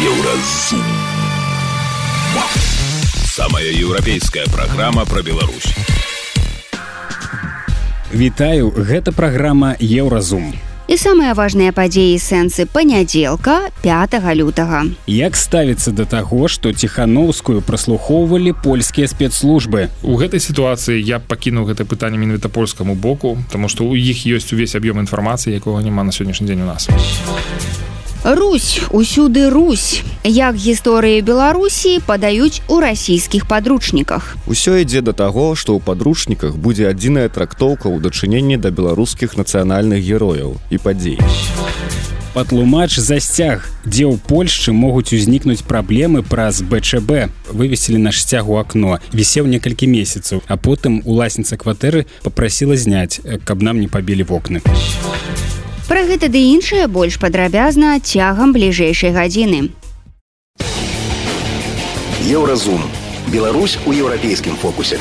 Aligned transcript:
Еўразум. 0.00 0.80
Самая 3.24 3.68
еўрапейская 3.68 4.46
праграма 4.46 5.04
пра 5.04 5.20
Беларусь. 5.20 5.74
Вітаю, 8.10 8.72
гэта 8.72 9.12
праграма 9.12 9.76
Еўразум. 9.78 10.54
І 10.88 10.96
самыя 10.96 11.36
важныя 11.36 11.76
падзеі 11.76 12.16
сэнсы 12.16 12.64
панядзелка 12.64 13.68
5 13.84 14.16
лютага. 14.40 14.88
Як 15.06 15.36
ставіцца 15.36 15.92
да 15.92 16.08
таго, 16.08 16.48
што 16.48 16.72
ціханаўскую 16.72 17.60
праслухоўвалі 17.60 18.56
польскія 18.64 19.04
спецслужбы. 19.04 19.92
У 20.00 20.16
гэтай 20.16 20.40
сітуацыі 20.40 20.96
я 20.96 21.20
пакінуў 21.20 21.68
гэта 21.68 21.84
пытанне 21.84 22.16
менавіта 22.16 22.48
польскаму 22.48 22.96
боку, 22.96 23.36
таму 23.52 23.68
што 23.68 23.84
ў 23.84 24.00
іх 24.00 24.24
ёсць 24.24 24.48
увесь 24.56 24.74
аб'ём 24.80 25.04
інфармацыі, 25.04 25.52
якога 25.52 25.84
няма 25.84 26.08
на 26.08 26.10
сённяшні 26.10 26.48
дзень 26.48 26.64
у 26.64 26.72
нас. 26.72 26.88
Русь 28.22 28.80
усюды 28.90 29.48
Русь. 29.48 30.02
Як 30.24 30.54
гісторыі 30.54 31.22
Беларусі 31.24 32.00
падаюць 32.04 32.60
у 32.68 32.76
расійскіх 32.80 33.48
падручніках. 33.48 34.36
Усё 34.44 34.76
ідзе 34.76 35.00
да 35.00 35.16
таго 35.16 35.56
што 35.56 35.72
ў 35.72 35.80
падручніках 35.80 36.60
будзе 36.60 36.92
адзіная 36.92 37.32
трактоўка 37.32 37.88
ў 37.88 37.96
дачыненні 38.04 38.60
да 38.60 38.68
беларускіх 38.68 39.40
нацыянальных 39.40 40.04
герояў 40.04 40.60
і 40.68 40.76
падзей. 40.76 41.16
Патлумач 42.36 43.00
засцяг 43.00 43.64
дзе 43.88 44.04
ў 44.04 44.20
Польшчы 44.20 44.76
могуць 44.76 45.16
узнікнуць 45.16 45.64
праблемы 45.64 46.20
праз 46.20 46.60
БЧБ 46.60 47.32
вывесілі 47.56 48.04
наш 48.04 48.20
сцяг 48.20 48.52
у 48.52 48.60
акно 48.60 49.00
вісеў 49.16 49.48
некалькі 49.48 49.88
месяцаў 49.88 50.44
а 50.44 50.60
потым 50.60 51.00
уласніца 51.08 51.56
кватэры 51.56 52.04
попрасіла 52.20 52.76
зняць 52.76 53.24
каб 53.48 53.64
нам 53.64 53.80
не 53.80 53.88
пабілі 53.88 54.28
вокны. 54.28 54.60
а 54.60 55.59
Пра 55.90 56.04
гэта 56.06 56.28
ды 56.30 56.38
іншае 56.54 56.86
больш 56.86 57.16
падрабязна 57.18 57.96
цягам 57.98 58.52
бліжэйшай 58.54 59.10
гадзіны. 59.10 59.74
Еўразум. 62.30 62.84
Беларусь 63.32 63.74
у 63.86 63.90
еўрапейскім 63.90 64.54
фокусе. 64.54 65.00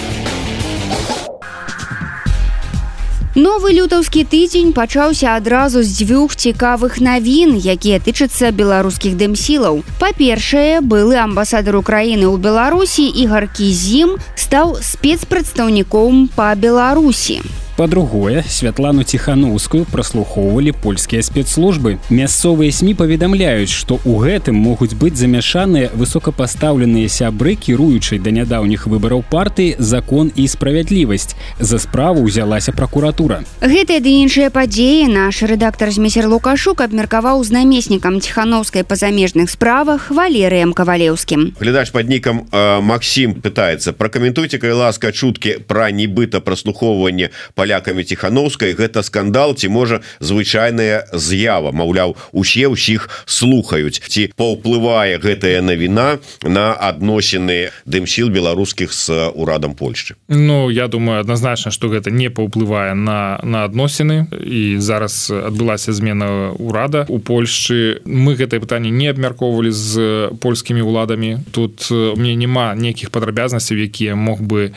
Новы 3.38 3.76
лютаўскі 3.78 4.26
тыдзень 4.34 4.74
пачаўся 4.74 5.38
адразу 5.38 5.86
з 5.86 5.94
дзвюх 5.94 6.34
цікавых 6.34 6.98
навін, 6.98 7.54
якія 7.62 8.02
тычацца 8.02 8.50
беларускіх 8.50 9.14
дэмсілаў. 9.14 9.86
Па-першае, 10.02 10.82
былы 10.82 11.22
амбасадар 11.22 11.78
Украіны 11.78 12.26
ў 12.26 12.42
Беларусі 12.42 13.06
і 13.06 13.30
гаркі 13.30 13.70
зім 13.70 14.18
стаў 14.34 14.82
спецпрадстаўніком 14.82 16.34
па 16.34 16.58
Беларусі 16.58 17.44
па-другое 17.80 18.44
святлану 18.44 19.04
ціханаўскую 19.08 19.86
праслухоўвалі 19.88 20.76
польскія 20.84 21.24
спецслужбы. 21.24 21.96
Мясцовыя 22.12 22.76
сМ 22.76 22.92
паведамляюць 22.92 23.72
што 23.72 24.04
ў 24.04 24.20
гэтым 24.20 24.60
могуць 24.60 24.92
быць 25.00 25.16
замяшаныя 25.16 25.88
высокапастаўленыя 25.96 27.08
сябры 27.08 27.56
кіруючай 27.56 28.20
да 28.20 28.36
нядаўніх 28.36 28.84
выбараў 28.92 29.24
партыі 29.24 29.80
закон 29.80 30.28
і 30.36 30.48
справядлівасць 30.52 31.40
за 31.56 31.80
справу 31.80 32.28
ўзялася 32.28 32.76
пракуратура. 32.76 33.48
Гэтыя 33.64 34.04
ды 34.04 34.12
іншыя 34.28 34.52
падзеі 34.52 35.08
наш 35.08 35.40
рэдактор 35.48 35.96
змесер 35.96 36.28
лукашук 36.28 36.84
абмеркаваў 36.84 37.40
з 37.48 37.56
намеснікам 37.56 38.20
ціханаўскай 38.20 38.84
па 38.84 39.00
замежных 39.00 39.48
справах 39.48 40.12
валерыем 40.12 40.76
кавалеўскім 40.76 41.56
глядач 41.56 41.96
под 41.96 42.12
нікам 42.12 42.44
э, 42.52 42.84
Макссім 42.84 43.40
пытается 43.40 43.96
пракаментуйте 43.96 44.60
калі 44.60 44.84
ласка 44.84 45.16
чуткі 45.16 45.64
пра 45.64 45.88
нібыта 45.96 46.44
праслухоўванне 46.44 47.32
па 47.56 47.69
палякамі 47.70 48.04
ціхановскай 48.04 48.74
гэта 48.74 49.04
скандал 49.06 49.54
ці 49.54 49.70
можа 49.70 50.02
звычайная 50.20 51.06
з'ява. 51.14 51.70
Маўляў 51.70 52.18
усе 52.34 52.66
ўсіх 52.66 53.10
слухаюць. 53.30 54.02
Ці 54.02 54.34
паўплывае 54.34 55.22
гэтая 55.22 55.62
навіна 55.62 56.18
на 56.42 56.74
адносіны 56.74 57.70
дымсіл 57.86 58.34
беларускіх 58.34 58.90
с 58.90 59.14
урадам 59.38 59.78
Польшчы? 59.78 60.18
Ну 60.28 60.74
я 60.74 60.88
думаю 60.88 61.22
адназначна 61.22 61.70
что 61.70 61.94
гэта 61.94 62.10
не 62.10 62.34
паўплывае 62.34 62.98
на 62.98 63.38
на 63.44 63.70
адносіны. 63.70 64.26
І 64.34 64.82
зараз 64.82 65.30
адбылася 65.30 65.94
змена 65.94 66.58
урада 66.58 67.06
у 67.06 67.20
Польшчы. 67.20 68.02
Мы 68.06 68.34
гэтае 68.34 68.60
пытанне 68.66 68.90
не 68.90 69.14
абмяркоўвалі 69.14 69.70
з 69.70 69.94
польскімі 70.42 70.82
уладамі 70.82 71.46
тут 71.54 71.86
мне 71.92 72.34
няма 72.34 72.74
нейкіх 72.74 73.14
падрабязнасцяў 73.14 73.78
якія 73.78 74.18
мог 74.18 74.42
бы 74.42 74.74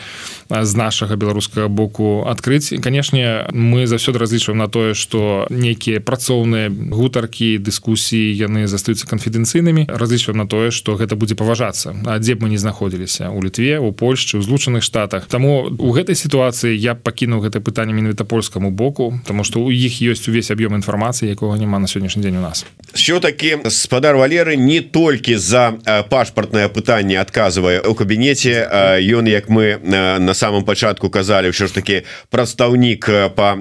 з 0.52 0.72
нашага 0.76 1.16
беларускага 1.16 1.68
боку 1.68 2.28
адкрыць 2.28 2.71
канешне 2.78 3.46
мы 3.52 3.86
заўсёды 3.86 4.18
разлічваем 4.18 4.58
на 4.58 4.68
тое 4.68 4.94
что 4.94 5.46
нейкія 5.50 6.00
працоўныя 6.00 6.70
гутаркі 6.70 7.58
дыскусіі 7.58 8.32
яны 8.36 8.66
застаюцца 8.66 9.06
канфідэнцыйнымі. 9.06 9.86
Разлічваем 9.88 10.38
на 10.38 10.46
тое 10.46 10.70
что 10.70 10.94
гэта 10.94 11.16
будзе 11.16 11.34
паважацца. 11.34 11.96
А 12.06 12.18
дзе 12.18 12.34
б 12.34 12.46
мы 12.46 12.48
не 12.48 12.58
знаходзіліся? 12.58 13.30
У 13.30 13.42
літве 13.42 13.78
у 13.78 13.92
Польшчы 13.92 14.38
у 14.38 14.42
злучаных 14.42 14.82
штатах. 14.82 15.26
Таму 15.26 15.74
у 15.78 15.90
гэтай 15.90 16.14
сітуацыі 16.14 16.76
я 16.78 16.94
пакінуў 16.94 17.42
гэта 17.42 17.58
пытанне 17.60 17.92
менавіта 17.92 18.24
польскаму 18.24 18.70
боку 18.70 19.20
тому 19.26 19.44
что 19.44 19.60
у 19.60 19.70
іх 19.70 19.98
ёсць 20.02 20.28
увесь 20.28 20.50
аб'ём 20.50 20.76
інфармацыі 20.78 21.28
якога 21.28 21.58
няма 21.58 21.78
на 21.78 21.86
сённяшні 21.86 22.22
дзень 22.22 22.36
у 22.36 22.42
нас. 22.42 22.66
Все-таки 22.94 23.58
спадар 23.68 24.16
валеры 24.16 24.56
не 24.56 24.80
толькі 24.80 25.36
за 25.36 25.74
пашпартнае 26.10 26.68
пытанне 26.68 27.18
адказвае 27.18 27.80
у 27.80 27.94
кабінеце. 27.94 28.68
Ён 29.02 29.26
як 29.26 29.48
мы 29.48 29.78
на 29.82 30.34
самом 30.34 30.64
пачатку 30.64 31.10
казалі 31.10 31.50
ўсё 31.50 31.66
ж 31.66 31.74
таки 31.74 32.02
прадстав 32.30 32.61
прадстаўнік 32.62 33.10
по 33.34 33.58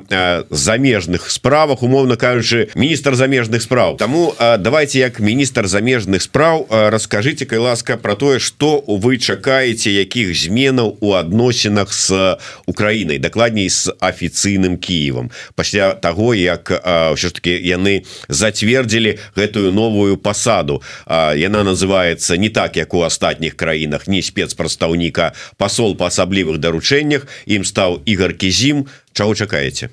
замежных 0.50 1.32
справах. 1.32 1.84
Умоўно 1.84 2.18
кажучы 2.18 2.70
міністр 2.76 3.16
замежных 3.16 3.62
справ. 3.62 3.98
Таму 3.98 4.34
давайте 4.60 5.00
як 5.00 5.20
міністр 5.20 5.68
замежных 5.68 6.22
справ 6.22 6.68
расскажите 6.70 7.46
кай 7.46 7.60
ласка 7.60 7.98
про 7.98 8.16
тое 8.16 8.40
что 8.40 8.84
вы 8.88 9.18
чакаеце 9.18 9.90
якіх 9.90 10.38
зменаў 10.38 10.98
у 11.02 11.14
адносінах 11.14 11.94
с 11.94 12.38
Украінай 12.66 13.18
дакладней 13.18 13.70
с 13.70 13.92
афіцыйным 14.00 14.78
Киевом. 14.78 15.32
Пасля 15.56 15.94
того 15.94 16.34
як 16.36 16.70
ўсё 16.70 17.30
ж 17.30 17.34
таки 17.34 17.58
яны 17.58 18.06
зацвердзілі 18.30 19.18
гэтую 19.36 19.72
новую 19.74 20.18
пасаду. 20.18 20.82
Яна 21.10 21.64
называется 21.64 22.38
не 22.38 22.50
так 22.50 22.78
як 22.78 22.94
у 22.94 23.02
астатніх 23.02 23.56
краінах 23.56 24.08
не 24.08 24.22
спецпрадстаўніка 24.22 25.34
посол 25.58 25.96
по 25.96 26.06
асаблівых 26.06 26.60
даручэннях 26.60 27.26
ім 27.46 27.66
стаў 27.66 28.02
Ігор 28.06 28.34
кізім 28.34 28.86
чаго 29.14 29.36
чакаеце 29.36 29.90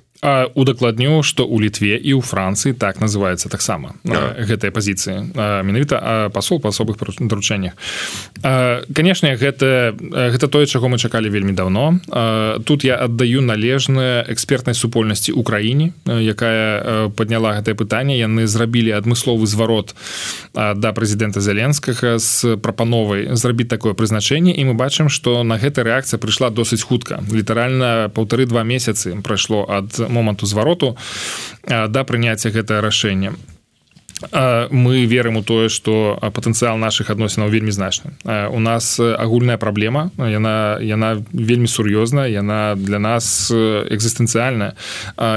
удакладню 0.55 1.23
что 1.23 1.47
у 1.47 1.61
літве 1.61 1.97
і 1.97 2.15
у 2.15 2.21
францыі 2.21 2.73
так 2.73 3.01
называется 3.01 3.49
таксама 3.49 3.95
гэтыя 4.05 4.71
пазіцыі. 4.71 5.31
Менавіта 5.63 6.31
посол 6.35 6.61
па 6.61 6.69
асобых 6.69 6.99
даручэннях. 6.99 7.73
Канешне 8.43 9.37
гэта 9.37 9.95
гэта 9.95 10.49
тое 10.49 10.67
чаго 10.67 10.89
мы 10.89 10.99
чакалі 10.99 11.31
вельмі 11.31 11.53
давно 11.53 12.01
тут 12.67 12.85
я 12.85 12.97
аддаю 12.97 13.43
належныя 13.43 14.27
экспертнай 14.29 14.75
супольнасці 14.75 15.33
краіне 15.47 15.93
якая 16.07 17.09
подняла 17.15 17.55
гэтае 17.55 17.79
пытанне. 17.79 18.19
Яны 18.19 18.47
зрабілі 18.47 18.99
адмысловы 18.99 19.47
зварот 19.47 19.95
да 20.55 20.93
прэзідэнта 20.93 21.41
зяленскага 21.41 22.19
з 22.19 22.57
прапановай 22.59 23.37
зрабіць 23.39 23.71
такое 23.71 23.95
прызначэнне. 23.95 24.51
І 24.51 24.65
мы 24.67 24.75
бачым 24.75 25.09
что 25.09 25.45
на 25.45 25.63
гэта 25.63 25.87
рэакцыя 25.87 26.19
прыйшла 26.19 26.51
досыць 26.51 26.83
хутка. 26.83 27.23
Літаральна 27.31 28.11
паўтары-два 28.11 28.67
месяцы 28.67 29.15
прайшло 29.23 29.63
ад 29.69 29.95
моманту 30.09 30.47
звароту 30.47 30.97
да 31.65 32.05
прыняцця 32.05 32.51
гэтае 32.51 32.81
рашэнне 32.81 33.33
мы 34.71 35.05
верым 35.05 35.37
у 35.37 35.43
тое 35.43 35.69
что 35.69 36.19
патэнцыял 36.21 36.77
наших 36.77 37.11
адносінаў 37.11 37.49
вельмі 37.49 37.71
значны. 37.71 38.13
У 38.25 38.59
нас 38.59 39.01
агульная 39.01 39.59
праблема 39.59 40.11
яна 40.19 40.79
яна 40.81 41.23
вельмі 41.33 41.69
сур'ёзна 41.69 42.27
яна 42.27 42.75
для 42.75 42.99
нас 42.99 43.51
экзістэнцыяльная 43.51 44.75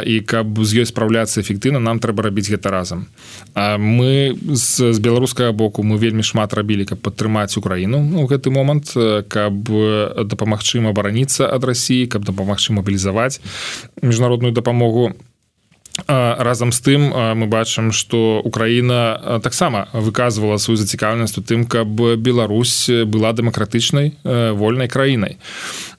і 0.05 0.19
каб 0.21 0.57
з 0.65 0.81
ёй 0.81 0.85
спраўляцца 0.85 1.41
эфектыўна 1.41 1.79
нам 1.79 1.99
трэба 1.99 2.23
рабіць 2.23 2.49
гэта 2.49 2.71
разам. 2.71 3.07
Мы 3.55 4.37
з, 4.49 4.93
з 4.93 4.99
беларускага 4.99 5.51
боку 5.51 5.83
мы 5.83 5.97
вельмі 5.97 6.23
шмат 6.23 6.53
рабілі 6.53 6.85
каб 6.85 6.99
падтрымаць 7.01 7.57
украіну 7.57 8.21
у 8.21 8.25
гэты 8.25 8.49
момант 8.49 8.93
каб 9.27 9.53
дапамагчы 10.25 10.81
абараніцца 10.81 11.47
ад 11.47 11.63
рассіі 11.63 12.07
каб 12.07 12.25
дапамагчы 12.25 12.73
мабілізаваць 12.73 13.41
міжнародную 14.01 14.53
дапамогу 14.53 15.13
разам 16.07 16.71
з 16.71 16.79
тым 16.81 17.01
мы 17.11 17.47
бачым 17.47 17.91
что 17.91 18.41
Украіна 18.43 19.39
таксама 19.43 19.87
выказывала 19.93 20.57
сваю 20.57 20.77
зацікаўнасць 20.77 21.37
у 21.37 21.43
тым 21.43 21.65
каб 21.65 21.87
Беларусь 22.17 22.89
была 23.05 23.33
дэмакратычнай 23.33 24.13
вольнай 24.23 24.87
краінай 24.87 25.37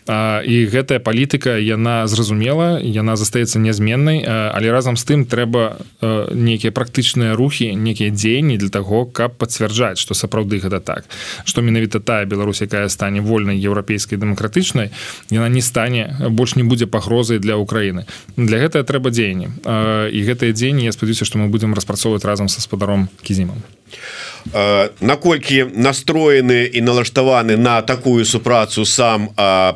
і 0.08 0.56
гэтая 0.66 0.98
палітыка 0.98 1.58
яна 1.58 2.06
зразумела 2.10 2.82
яна 2.82 3.14
застаецца 3.16 3.62
нязменнай 3.62 4.24
але 4.26 4.72
разам 4.74 4.96
з 4.96 5.04
тым 5.06 5.24
трэба 5.26 5.78
нейкія 6.34 6.74
практычныя 6.74 7.38
рухі 7.38 7.70
некія 7.78 8.10
дзеянні 8.10 8.58
для 8.58 8.68
таго 8.68 9.06
каб 9.06 9.38
пацвярджаць 9.38 9.98
што 10.02 10.14
сапраўды 10.14 10.58
гэта 10.58 10.80
так. 10.80 11.04
Што 11.44 11.62
менавіта 11.62 12.00
тая 12.00 12.26
Беларусь 12.26 12.62
якая 12.62 12.88
стане 12.88 13.20
вольнай 13.20 13.58
еўрапейскай 13.62 14.18
дэмакратычнай 14.18 14.90
яна 15.30 15.48
не 15.48 15.62
стане 15.62 16.16
больш 16.30 16.56
не 16.56 16.64
будзе 16.64 16.86
пагрозай 16.86 17.38
для 17.38 17.56
Украіны. 17.56 18.06
Для 18.36 18.58
гэтага 18.58 18.82
трэба 18.82 19.10
дзеянні. 19.10 19.48
І 20.10 20.18
гэтыя 20.26 20.52
дзеянні 20.52 20.90
я 20.90 20.92
спадзяюся 20.92 21.24
што 21.24 21.38
мы 21.38 21.46
будзем 21.46 21.74
распрацоўваць 21.74 22.26
разам 22.26 22.48
са 22.48 22.60
спадаром 22.60 23.08
кізімам 23.22 23.62
наколькі 25.00 25.70
настроены 25.74 26.66
і 26.66 26.80
налаштаваны 26.82 27.56
на 27.56 27.82
такую 27.82 28.24
супрацу 28.24 28.84
сам 28.84 29.28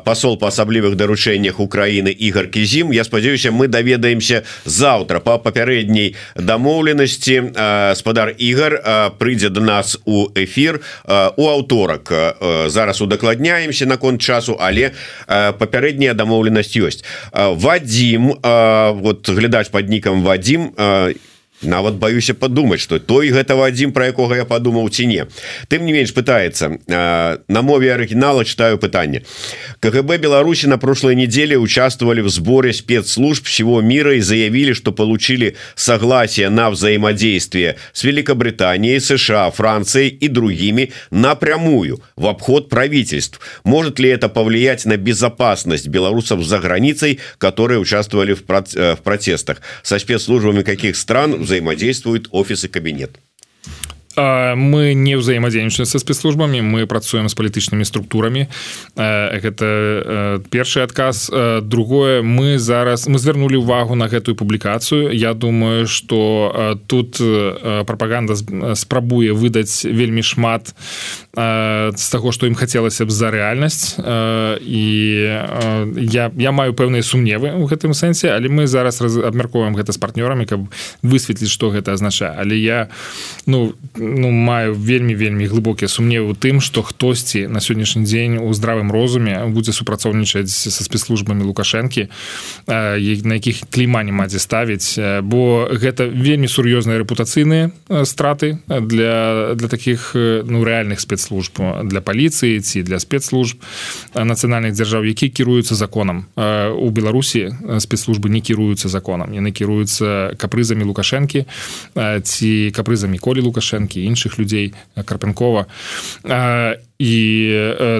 посол 0.03 0.37
по 0.37 0.47
асаблівых 0.47 0.95
даручэннях 0.95 1.59
Украины 1.59 2.11
Ігор 2.11 2.47
кізім 2.51 2.91
Я 2.91 3.03
спадзяюся 3.03 3.51
мы 3.51 3.67
даведаемся 3.67 4.43
завтра 4.65 5.19
по 5.19 5.39
папярэдняй 5.39 6.15
дамоўленасці. 6.35 7.53
Спадар 7.95 8.35
Ігор 8.37 8.81
прыйдзе 9.17 9.49
до 9.49 9.61
нас 9.61 9.99
у 10.05 10.27
эфир 10.35 10.81
у 11.07 11.47
аўторак 11.47 12.11
зараз 12.67 13.01
удакладняемся 13.01 13.85
наконт 13.85 14.21
часу 14.21 14.57
але 14.59 14.91
папярэдняя 15.27 16.13
дамоўленасць 16.13 16.75
ёсць. 16.75 17.03
Вадзім 17.33 18.35
вот 18.99 19.29
глядач 19.29 19.69
под 19.69 19.89
нікам 19.89 20.23
Вадзім 20.23 20.73
нават 21.61 21.95
баюся 21.95 22.33
подумать 22.33 22.79
что 22.79 22.99
той 22.99 23.31
гэтага 23.31 23.67
адзін 23.67 23.91
про 23.91 24.05
якога 24.05 24.37
я 24.37 24.45
подумаў 24.45 24.89
ці 24.89 25.07
не. 25.07 25.25
Тым 25.67 25.85
не 25.85 25.93
менш 25.93 26.13
пытается 26.13 26.77
на 26.87 27.61
мове 27.61 27.93
оригинала 27.93 28.45
читаю 28.45 28.77
пытанне. 28.77 29.23
КГБ 29.79 30.17
Беларуси 30.17 30.67
на 30.67 30.77
прошлой 30.77 31.15
неделе 31.15 31.57
участвовали 31.57 32.21
в 32.21 32.29
сборе 32.29 32.73
спецслужб 32.73 33.45
всего 33.45 33.81
мира 33.81 34.15
и 34.15 34.21
заявили 34.21 34.73
что 34.73 34.91
получили 34.91 35.55
согласие 35.75 36.49
на 36.49 36.69
взаимодействие 36.69 37.77
с 37.93 38.03
Великобританией 38.03 38.99
США 38.99 39.49
Францией 39.51 40.09
и 40.09 40.27
другими 40.27 40.91
напрямую 41.11 42.01
в 42.15 42.27
обход 42.27 42.69
правительств. 42.69 43.39
Может 43.63 43.99
ли 43.99 44.09
это 44.09 44.29
повлиять 44.29 44.85
на 44.85 44.97
безопасность 44.97 45.87
белорусов 45.87 46.43
за 46.43 46.59
границей 46.59 47.19
которые 47.37 47.79
участвовали 47.79 48.33
в 48.33 48.43
протестах? 49.03 49.61
Со 49.83 49.99
спецслужбами 49.99 50.61
каких 50.61 50.95
стран 50.95 51.43
в 51.43 51.46
взаимодействуют 51.47 52.27
офис 52.31 52.65
и 52.65 52.67
кабинет 52.67 53.19
мы 54.17 54.97
не 54.97 55.13
ўзаемадзейнічаем 55.13 55.85
са 55.85 55.99
спецслужбамі 56.01 56.65
мы 56.65 56.89
працуем 56.89 57.29
з 57.29 57.37
палітычнымі 57.37 57.85
структурамі 57.85 58.49
гэта 58.97 60.41
першы 60.49 60.81
адказ 60.81 61.29
другое 61.61 62.25
мы 62.25 62.57
зараз 62.57 63.05
мы 63.05 63.21
звярнулі 63.21 63.61
ўвагу 63.61 63.93
на 63.93 64.09
гэтую 64.09 64.33
публікацыю 64.33 65.13
Я 65.13 65.37
думаю 65.37 65.85
что 65.85 66.77
тут 66.87 67.21
прапаганда 67.85 68.33
спрабуе 68.73 69.37
выдаць 69.37 69.85
вельмі 69.85 70.25
шмат 70.25 70.73
з 71.37 72.05
таго 72.09 72.33
што 72.33 72.49
ім 72.49 72.57
хацелася 72.57 73.05
б 73.05 73.13
за 73.13 73.29
рэальнасць 73.29 74.01
і 74.65 74.85
я 76.09 76.33
я 76.33 76.51
маю 76.51 76.73
пэўныя 76.73 77.05
сумневы 77.05 77.53
ў 77.53 77.69
гэтым 77.69 77.93
сэнсе 77.93 78.33
але 78.33 78.49
мы 78.49 78.65
зараз 78.65 78.97
абмяркоўваем 78.97 79.77
гэта 79.77 79.93
з 79.93 80.01
партнёрамі 80.01 80.49
каб 80.49 80.65
высветліць 81.05 81.53
што 81.53 81.69
гэта 81.69 81.93
азначае 81.93 82.33
але 82.33 82.57
я 82.57 82.89
ну 83.45 83.77
не 83.93 84.06
ну 84.07 84.31
маю 84.31 84.73
вельмі 84.73 85.15
вельмі 85.15 85.45
глыбокія 85.45 85.87
сумневы 85.87 86.31
у 86.31 86.35
тым 86.35 86.61
что 86.61 86.81
хтосьці 86.81 87.47
на 87.47 87.59
сённяшні 87.59 88.03
дзень 88.03 88.37
у 88.37 88.53
здравым 88.53 88.91
розуме 88.91 89.45
будзе 89.47 89.73
супрацоўнічаць 89.73 90.49
са 90.49 90.83
спецслужбамі 90.83 91.43
лукашэнкі 91.43 92.07
на 92.67 93.33
якіх 93.35 93.67
кліма 93.69 94.03
не 94.03 94.11
мадзе 94.11 94.39
ставіць. 94.39 94.97
Бо 95.23 95.67
гэта 95.71 96.07
вельмі 96.07 96.47
сур'ёзныя 96.47 96.97
рэпутацыйныя 97.03 97.71
страты 98.05 98.59
для 98.67 99.53
для 99.55 99.67
таких 99.67 100.11
ну 100.15 100.63
рэальных 100.63 100.99
спецслужб. 100.99 101.59
Для 101.83 102.01
паліцыі 102.01 102.59
ці 102.59 102.83
для 102.83 102.99
спецслужб 102.99 103.61
нацыянальных 104.13 104.73
дзяржаў 104.73 105.03
які 105.03 105.29
кіруюцца 105.29 105.75
законам. 105.75 106.25
У 106.35 106.89
беларусі 106.89 107.53
спецслужбы 107.79 108.29
не 108.29 108.41
кіруюцца 108.41 108.89
законам. 108.89 109.33
Яны 109.33 109.51
кіруюцца 109.51 110.35
капрызамі 110.37 110.83
лукашэнкі 110.83 111.45
ці 112.23 112.51
капрызамі 112.71 113.17
колі 113.17 113.41
лукашэнкі 113.47 113.96
і 113.97 114.05
іншых 114.05 114.39
людзей 114.39 114.73
карпянкова 114.95 115.67
і 116.99 117.13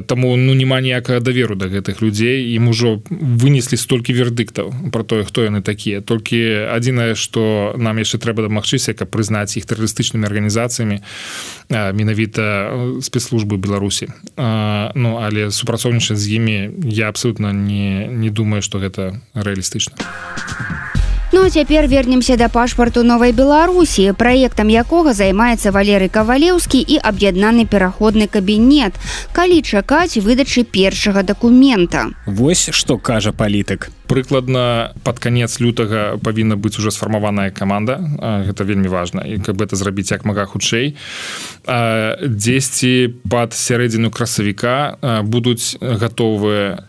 таму 0.07 0.37
ну 0.37 0.53
няма 0.53 0.81
ніякага 0.81 1.19
даверу 1.21 1.55
да 1.55 1.69
гэтых 1.69 2.01
людзей 2.01 2.57
ім 2.57 2.73
ужо 2.73 2.97
вынеслі 3.09 3.77
столькі 3.77 4.13
вердыктаў 4.13 4.89
про 4.89 5.03
тое 5.05 5.21
хто 5.21 5.45
яны 5.45 5.61
такія 5.61 6.01
толькі 6.01 6.65
адзінае 6.73 7.13
што 7.13 7.73
нам 7.77 8.01
яшчэ 8.01 8.17
трэба 8.17 8.49
дамагчыся 8.49 8.97
каб 8.97 9.13
прызнаць 9.13 9.53
іх 9.53 9.69
тэрарыстычнымі 9.69 10.25
арганізацыямі 10.25 10.97
менавіта 11.69 12.73
спецслужбы 13.05 13.61
беларусі 13.61 14.09
ну 14.97 15.21
але 15.21 15.53
супрацоўнічаць 15.53 16.17
з 16.17 16.27
імі 16.41 16.57
я 16.89 17.13
абсолютно 17.13 17.53
не 17.53 18.09
не 18.09 18.29
думаю 18.33 18.65
что 18.65 18.81
гэта 18.81 19.21
рэалістычна 19.37 19.93
а 20.01 20.96
Ну 21.37 21.45
а 21.45 21.49
цяпер 21.49 21.87
вернемся 21.87 22.35
да 22.35 22.49
пашпарту 22.49 23.03
новай 23.03 23.31
беларусі 23.31 24.09
праектам 24.17 24.73
якога 24.73 25.13
займаецца 25.13 25.69
валерый 25.69 26.09
кавалеўскі 26.09 26.81
і 26.81 26.97
аб'яднаны 26.97 27.69
пераходны 27.69 28.25
кабінет 28.25 28.97
калі 29.37 29.61
чакаць 29.61 30.17
выдачы 30.17 30.65
першага 30.65 31.21
дакумента 31.21 32.09
Вось 32.25 32.73
што 32.73 32.97
кажа 32.97 33.37
палітык. 33.37 33.93
Прыкладна 34.09 34.97
под 35.05 35.19
конец 35.19 35.61
лютага 35.61 36.17
павінна 36.17 36.57
быць 36.57 36.81
уже 36.81 36.89
сфармаваная 36.89 37.53
команда 37.53 38.01
гэта 38.17 38.65
вельмі 38.65 38.89
важна. 38.89 39.21
І 39.21 39.37
каб 39.37 39.61
это 39.61 39.77
зрабіць 39.77 40.09
як 40.09 40.25
мага 40.25 40.49
хутчэй. 40.49 40.97
Дзесьці 41.69 43.13
под 43.29 43.53
сярэдзіну 43.53 44.09
красавіка 44.09 44.97
будуць 45.21 45.77
гатовыя 45.77 46.81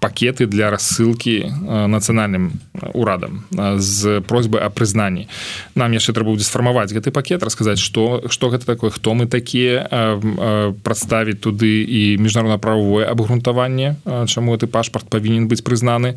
пакеты 0.00 0.46
для 0.46 0.70
рассылкі 0.70 1.44
э, 1.44 1.86
нацыянальным 1.86 2.56
урадам 2.94 3.44
э, 3.52 3.76
з 3.78 4.20
просьбы 4.24 4.58
о 4.58 4.70
прызнанні 4.72 5.28
нам 5.76 5.92
яшчэ 5.92 6.16
трэба 6.16 6.32
будзе 6.32 6.48
сфармаваць 6.48 6.88
гэты 6.90 7.12
пакет 7.12 7.44
расказаць 7.44 7.78
что 7.78 8.24
что 8.32 8.48
гэта 8.48 8.64
такое 8.64 8.90
хто 8.90 9.12
мы 9.14 9.28
такія 9.28 9.84
э, 9.84 10.72
прадставіць 10.82 11.44
туды 11.44 11.84
і 11.84 12.16
міжнародна-правовое 12.16 13.04
абгрунтаванне 13.04 13.96
чаму 14.26 14.56
ты 14.56 14.66
пашпарт 14.66 15.06
павінен 15.12 15.48
быць 15.52 15.60
прызнаны 15.60 16.16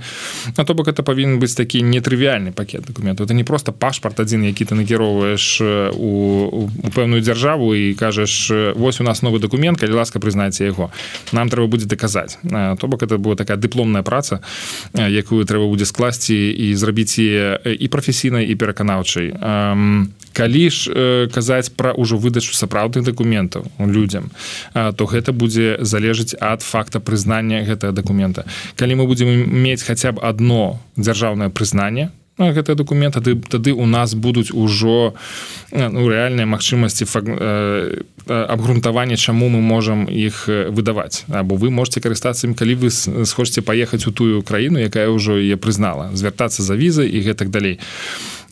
на 0.58 0.64
то 0.64 0.74
бок 0.74 0.88
это 0.88 1.04
павінен 1.04 1.44
быць 1.44 1.56
такі 1.56 1.84
нетрывіальны 1.84 2.56
пакет 2.56 2.88
документу 2.88 3.24
это 3.28 3.34
не 3.34 3.44
просто 3.44 3.74
пашпарт 3.74 4.20
адзін 4.20 4.48
які 4.48 4.64
ты 4.66 4.76
накіроўваеш 4.80 5.62
у, 5.92 6.68
у 6.72 6.90
пэўную 6.96 7.20
дзяржаву 7.20 7.76
і 7.76 7.94
кажаш 8.00 8.52
вось 8.76 9.02
у 9.02 9.04
нас 9.04 9.22
новы 9.22 9.44
документ 9.44 9.80
калі 9.80 10.00
ласка 10.00 10.24
прызнаце 10.24 10.72
яго 10.72 10.90
нам 11.36 11.52
трэба 11.52 11.68
будзе 11.68 11.86
даказаць 11.86 12.40
то 12.80 12.88
бок 12.88 13.04
это 13.04 13.20
было 13.20 13.36
такая 13.36 13.58
дыпла 13.58 13.73
дыпломная 13.74 14.06
праца 14.06 14.40
якую 14.94 15.46
трэба 15.50 15.66
будзе 15.66 15.90
скласці 15.90 16.38
і 16.38 16.76
зрабіць 16.78 17.18
і 17.18 17.88
прафесійнай 17.90 18.46
і 18.46 18.56
пераканаўчай. 18.56 19.34
Калі 20.34 20.64
ж 20.70 20.90
казаць 21.34 21.74
пра 21.74 21.94
ўжо 21.98 22.18
выдачу 22.18 22.54
сапраўдных 22.54 23.04
дакументаў 23.04 23.66
людзям 23.82 24.30
то 24.74 25.06
гэта 25.10 25.34
будзе 25.34 25.82
залежыць 25.82 26.38
ад 26.38 26.62
факта 26.62 27.02
прызнання 27.02 27.66
гэтага 27.66 27.94
дакумента. 27.94 28.46
Калі 28.78 29.02
мы 29.02 29.10
будзем 29.10 29.30
мець 29.50 29.82
хаця 29.82 30.14
б 30.14 30.22
одно 30.22 30.78
дзяржаўнае 30.98 31.50
прызнанне 31.50 32.14
гэтыя 32.38 32.76
документы 32.76 33.22
тады, 33.22 33.36
тады 33.42 33.74
у 33.74 33.86
нас 33.86 34.16
будуць 34.16 34.52
ужо 34.52 35.14
ну, 35.72 36.10
рэальныя 36.10 36.46
магчымасці 36.50 37.06
абгрунтавання 38.28 39.18
чаму 39.18 39.50
мы 39.50 39.62
можам 39.62 40.10
іх 40.10 40.48
выдаваць 40.48 41.26
або 41.30 41.56
вы 41.56 41.70
можете 41.70 42.02
карыстацца 42.02 42.48
ім 42.48 42.56
калі 42.58 42.76
вы 42.76 42.90
схочце 42.90 43.62
паехаць 43.62 44.08
у 44.08 44.12
тую 44.12 44.42
краіну 44.42 44.80
якая 44.82 45.10
ўжо 45.14 45.38
яе 45.38 45.58
прызнала 45.58 46.10
звяртацца 46.14 46.64
за 46.64 46.74
візай 46.74 47.10
і 47.10 47.22
гэтак 47.22 47.50
далей. 47.50 47.80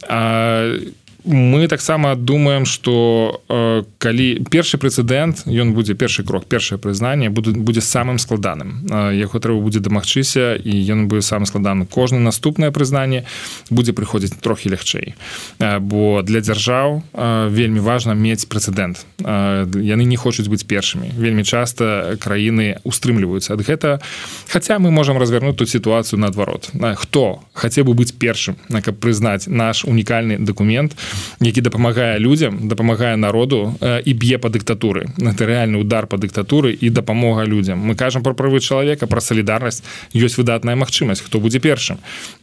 А 0.09 0.77
мы 1.23 1.67
таксама 1.67 2.15
думаем 2.15 2.65
что 2.65 3.41
э, 3.49 3.83
калі 3.97 4.43
першы 4.49 4.77
прэцэдэнт 4.77 5.45
ён 5.45 5.73
будзе 5.73 5.93
першы 5.93 6.23
крок 6.23 6.45
першае 6.45 6.79
прызнанне 6.79 7.29
буду 7.29 7.53
будзе 7.53 7.81
самым 7.81 8.17
складаным. 8.17 8.87
Э, 8.89 9.13
яго 9.13 9.39
трэба 9.39 9.61
будзе 9.61 9.79
дамагчыся 9.79 10.55
і 10.57 10.73
ён 10.89 11.07
будзе 11.07 11.21
самы 11.21 11.45
складаны 11.45 11.85
кожны 11.85 12.19
наступнае 12.19 12.71
прызнанне 12.71 13.25
будзе 13.69 13.93
прыходзіць 13.93 14.41
трохі 14.41 14.73
лягчэй. 14.73 15.13
Э, 15.59 15.79
бо 15.79 16.21
для 16.23 16.41
дзяржаў 16.41 17.03
э, 17.13 17.49
вельмі 17.49 17.79
важна 17.79 18.13
мець 18.13 18.45
прэцэдэнт. 18.49 19.05
Э, 19.21 19.69
яны 19.77 20.03
не 20.05 20.17
хочуць 20.17 20.49
быць 20.49 20.65
першымі. 20.65 21.13
Вельмі 21.17 21.43
часта 21.43 22.17
краіны 22.17 22.81
устрымліваюцца 22.83 23.53
ад 23.53 23.61
гэта. 23.61 24.01
Хаця 24.49 24.79
мы 24.79 24.89
можемм 24.91 25.17
развернуть 25.17 25.57
тут 25.57 25.69
сітуацыю 25.69 26.19
наадварот. 26.19 26.71
Хто 26.97 27.43
хацеў 27.53 27.85
бы 27.85 27.93
быць 27.93 28.13
першым 28.13 28.55
каб 28.81 28.97
прызнаць 28.97 29.45
наш 29.47 29.85
унікальны 29.85 30.41
документ 30.41 30.97
то 30.97 31.10
які 31.39 31.61
дапамагае 31.61 32.19
людзям 32.19 32.67
дапамагае 32.67 33.17
народу 33.17 33.75
і 33.81 34.13
б'е 34.13 34.37
па 34.37 34.49
дыктатуры. 34.49 35.09
Это 35.17 35.45
реальны 35.45 35.77
удар 35.77 36.07
по 36.07 36.17
дыктатуры 36.17 36.71
і 36.71 36.89
дапамога 36.89 37.45
людзям. 37.45 37.79
Мы 37.79 37.95
кажам 37.95 38.23
про 38.23 38.33
правы 38.33 38.59
чалавека 38.59 39.07
про 39.07 39.21
солідарнасць 39.21 39.83
ёсць 40.13 40.37
выдатная 40.37 40.75
магчымасць 40.75 41.21
хто 41.21 41.39
будзе 41.39 41.59
першым. 41.59 41.97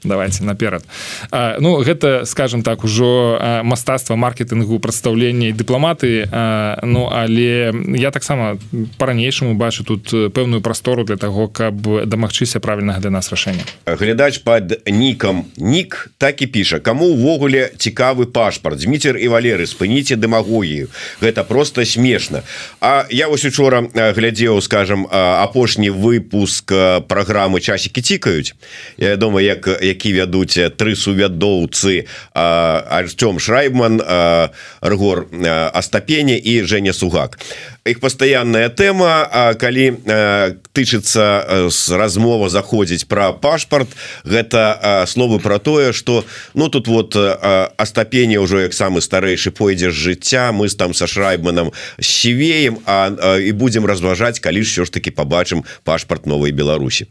Давайте 0.05 0.45
наперад. 0.45 0.85
А, 1.31 1.57
ну 1.61 1.83
гэта 1.83 2.25
скажем 2.25 2.63
так 2.63 2.85
ужо 2.85 3.39
мастацтва 3.63 4.17
маркетынгу 4.17 4.79
прадстаўлення 4.79 5.53
дыпламаты 5.53 6.29
ну 6.83 7.09
але 7.13 7.73
я 7.97 8.11
таксама 8.11 8.59
по-ранейшаму 8.99 9.55
бачу 9.55 9.85
тут 9.85 10.11
пэўную 10.11 10.61
прастору 10.61 11.05
для 11.05 11.17
того 11.17 11.49
каб 11.49 12.07
дамагчыся 12.07 12.61
правільнага 12.61 13.01
для 13.01 13.11
нас 13.11 13.31
рашэння. 13.31 13.63
Глядач 13.87 14.39
под 14.39 14.81
нікам 14.87 15.45
нік 15.57 16.11
так 16.19 16.43
і 16.43 16.47
піша. 16.47 16.79
Кому 16.81 17.07
увогуле 17.07 17.71
цікавы 17.77 18.27
паш 18.27 18.58
пашпарт. 18.59 18.81
Дмітер 18.81 19.17
і 19.17 19.29
валеры 19.29 19.67
спыніце 19.67 20.17
дэмагогію. 20.17 20.89
Гэта 21.21 21.45
просто 21.45 21.85
смешна. 21.85 22.43
А 22.81 23.07
я 23.11 23.29
вось 23.29 23.45
учора 23.45 23.87
глядзеў 23.95 24.61
скажем 24.63 25.07
апошні 25.11 25.91
выпуск 25.91 26.73
праграмы 27.09 27.61
часікі 27.61 28.03
цікаюць 28.03 28.55
Я 28.99 29.17
думаю 29.17 29.47
як 29.47 29.69
які 29.83 30.13
вядуць 30.13 30.59
тры 30.77 30.97
сувядоўцы 30.97 32.07
Артём 32.35 33.39
шрайбман 33.39 34.03
ргор 34.83 35.27
астапене 35.73 36.39
і 36.39 36.65
Женя 36.65 36.93
сугак 36.93 37.39
их 37.89 38.01
пастаянная 38.01 38.69
тэма 38.69 39.57
калі 39.59 39.99
тычыцца 40.73 41.69
з 41.69 41.81
размова 41.97 42.49
заходзіць 42.49 43.09
про 43.09 43.33
пашпарт 43.33 43.89
гэта 44.25 45.05
словы 45.09 45.41
про 45.41 45.59
тое 45.59 45.93
что 45.93 46.25
ну 46.55 46.69
тут 46.69 46.89
вот 46.89 47.17
астапение 47.17 48.41
ўжо 48.41 48.61
як 48.61 48.73
самы 48.73 49.01
старэйшы 49.01 49.51
пойдзе 49.51 49.91
жыцця 49.91 50.53
мы 50.53 50.69
с 50.69 50.75
там 50.75 50.95
са 50.95 51.07
шрайбманам 51.07 51.73
сівеем 52.01 52.79
а 52.87 53.39
і 53.39 53.53
будем 53.53 53.87
разважаць 53.87 54.41
калі 54.41 54.63
ж 54.63 54.71
все 54.71 54.85
ж 54.85 54.93
таки 54.93 55.11
побачым 55.11 55.65
пашпарт 55.85 56.27
новой 56.27 56.53
Беларусі 56.53 57.07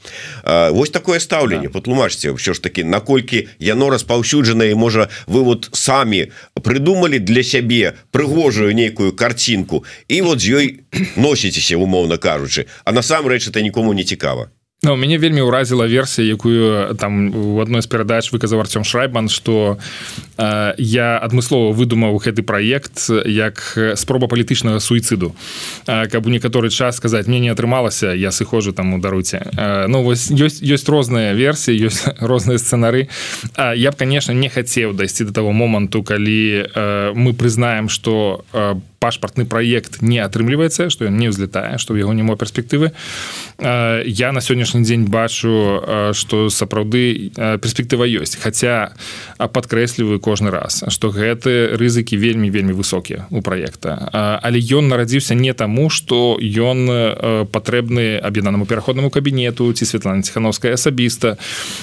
Вось 0.45 0.89
такое 0.89 1.19
стаўленне 1.19 1.67
да. 1.67 1.73
патлумачце 1.73 2.31
все 2.33 2.53
ж 2.53 2.63
таки 2.63 2.83
наколькі 2.83 3.47
яно 3.59 3.89
распаўсюджана 3.89 4.65
і 4.65 4.75
можа 4.75 5.09
вы 5.27 5.43
вот 5.43 5.69
самі 5.73 6.31
придумали 6.59 7.17
для 7.17 7.43
сябе 7.43 7.93
прыгожую 8.11 8.73
нейкую 8.73 9.13
картинку 9.13 9.85
і 10.07 10.21
вот 10.21 10.41
з 10.41 10.49
ёй 10.49 10.65
носіцеся 11.15 11.77
умоўна 11.77 12.17
кажучы. 12.17 12.65
А 12.83 12.91
насамрэч 12.91 13.47
это 13.47 13.61
нікому 13.61 13.93
не 13.93 14.03
цікава 14.03 14.49
Ну, 14.83 14.93
мяне 14.93 15.17
вельмі 15.17 15.41
ўразіла 15.41 15.89
версія 15.89 16.29
якую 16.29 16.93
там 17.01 17.33
у 17.33 17.57
адной 17.65 17.81
з 17.81 17.89
перадач 17.89 18.29
выказаў 18.29 18.61
Артём 18.61 18.85
шрайбан 18.85 19.25
что 19.25 19.81
э, 20.37 20.73
я 20.77 21.17
адмыслова 21.17 21.73
выдумаў 21.73 22.13
гэты 22.21 22.45
праект 22.45 23.09
як 23.25 23.57
спроба 23.97 24.29
палітычнага 24.29 24.77
суіцыду. 24.77 25.33
Э, 25.89 26.05
каб 26.05 26.27
у 26.27 26.29
некаторы 26.29 26.69
час 26.69 27.01
сказаць 27.01 27.25
мне 27.25 27.39
не 27.39 27.49
атрымалася 27.49 28.13
я 28.13 28.29
сыхожу 28.29 28.69
там 28.69 28.93
у 28.93 29.01
даруце 29.01 29.49
э, 29.49 29.87
Ну 29.89 30.03
вось 30.03 30.29
ёсць 30.29 30.61
ёсць 30.61 30.85
розныя 30.85 31.33
версіі 31.33 31.81
ёсць 31.89 32.05
розныя 32.21 32.61
сцэнары. 32.61 33.09
Э, 33.57 33.73
я 33.73 33.89
б 33.89 33.97
конечно 33.97 34.31
не 34.37 34.49
хацеў 34.49 34.93
дайсці 34.93 35.25
до 35.25 35.33
того 35.33 35.57
моманту 35.57 36.03
калі 36.03 36.69
э, 36.69 37.13
мы 37.17 37.33
прызнаем 37.33 37.89
что 37.89 38.45
по 38.53 38.57
э, 38.57 38.75
пашпартны 38.99 39.45
проект 39.45 40.01
не 40.01 40.19
атрымліваецца 40.19 40.89
что 40.89 41.05
ён 41.05 41.17
не 41.17 41.29
ўзлетае 41.29 41.77
что 41.77 41.95
яго 41.95 42.13
няма 42.13 42.35
перспектывы. 42.35 42.91
Я 43.61 44.31
на 44.33 44.41
сённяшні 44.41 44.81
дзень 44.81 45.05
бачу 45.05 46.11
что 46.13 46.49
сапраўды 46.49 47.31
перспектыва 47.61 48.09
ёсць. 48.09 48.37
Хотя 48.41 48.93
подкрэсліваю 49.37 50.19
кожны 50.19 50.49
раз 50.49 50.83
что 50.89 51.09
гэты 51.09 51.77
рызыкі 51.77 52.17
вельмі 52.17 52.49
вельмі 52.49 52.73
высокія 52.73 53.27
у 53.29 53.41
проекта 53.41 54.09
але 54.41 54.59
ён 54.59 54.89
нарадзіўся 54.89 55.35
не 55.35 55.53
таму 55.53 55.89
что 55.89 56.37
ён 56.41 57.47
патрэбны 57.53 58.17
аб'яднанаму 58.17 58.65
пераходнаму 58.65 59.09
кабінету 59.09 59.73
ці 59.73 59.85
Светлана 59.85 60.21
ціхановская 60.21 60.73
асабіста. 60.73 61.37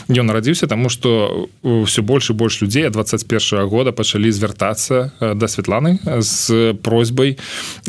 Ён 0.09 0.27
нарадзіўся 0.27 0.67
тому 0.67 0.89
что 0.91 1.49
все 1.63 2.03
больш 2.03 2.31
і 2.31 2.33
больш 2.35 2.63
людзей 2.63 2.91
21 2.91 3.67
года 3.69 3.93
пачалі 3.93 4.33
звяртацца 4.33 5.13
да 5.21 5.47
Светланы 5.47 5.99
з 6.21 6.75
просьбой 6.83 7.04
просьбай 7.05 7.37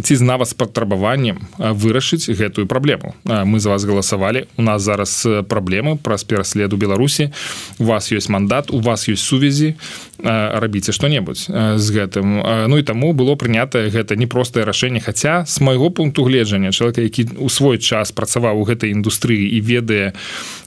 ці 0.03 0.15
з 0.15 0.21
нават 0.21 0.47
з 0.47 0.53
патрабаваннем 0.53 1.47
вырашыць 1.57 2.27
гэтую 2.27 2.67
праблему. 2.67 3.15
Мы 3.23 3.59
за 3.59 3.69
вас 3.69 3.83
галасавалі 3.83 4.47
у 4.57 4.61
нас 4.61 4.83
зараз 4.83 5.27
праблемы 5.47 5.95
праз 5.95 6.23
пераследу 6.23 6.75
беларусі. 6.77 7.31
У 7.79 7.85
вас 7.85 8.11
ёсць 8.11 8.29
мандат 8.29 8.71
у 8.71 8.79
вас 8.79 9.07
ёсць 9.07 9.23
сувязі. 9.23 9.75
Рабіце 10.19 10.91
что-небудзь 10.91 11.47
з 11.79 11.87
гэтым. 11.91 12.67
Ну 12.67 12.77
і 12.77 12.83
таму 12.83 13.13
было 13.13 13.35
прынятае 13.35 13.91
гэта 13.91 14.15
непростае 14.15 14.65
рашэнне. 14.65 14.99
Хаця 14.99 15.45
з 15.47 15.61
майго 15.61 15.91
пункту 15.91 16.23
гледжання 16.23 16.71
чалавека 16.71 17.01
які 17.01 17.39
у 17.39 17.49
свой 17.49 17.77
час 17.77 18.11
працаваў 18.11 18.59
у 18.59 18.67
гэтай 18.67 18.91
індустрыі 18.91 19.47
і 19.47 19.59
ведае 19.61 20.13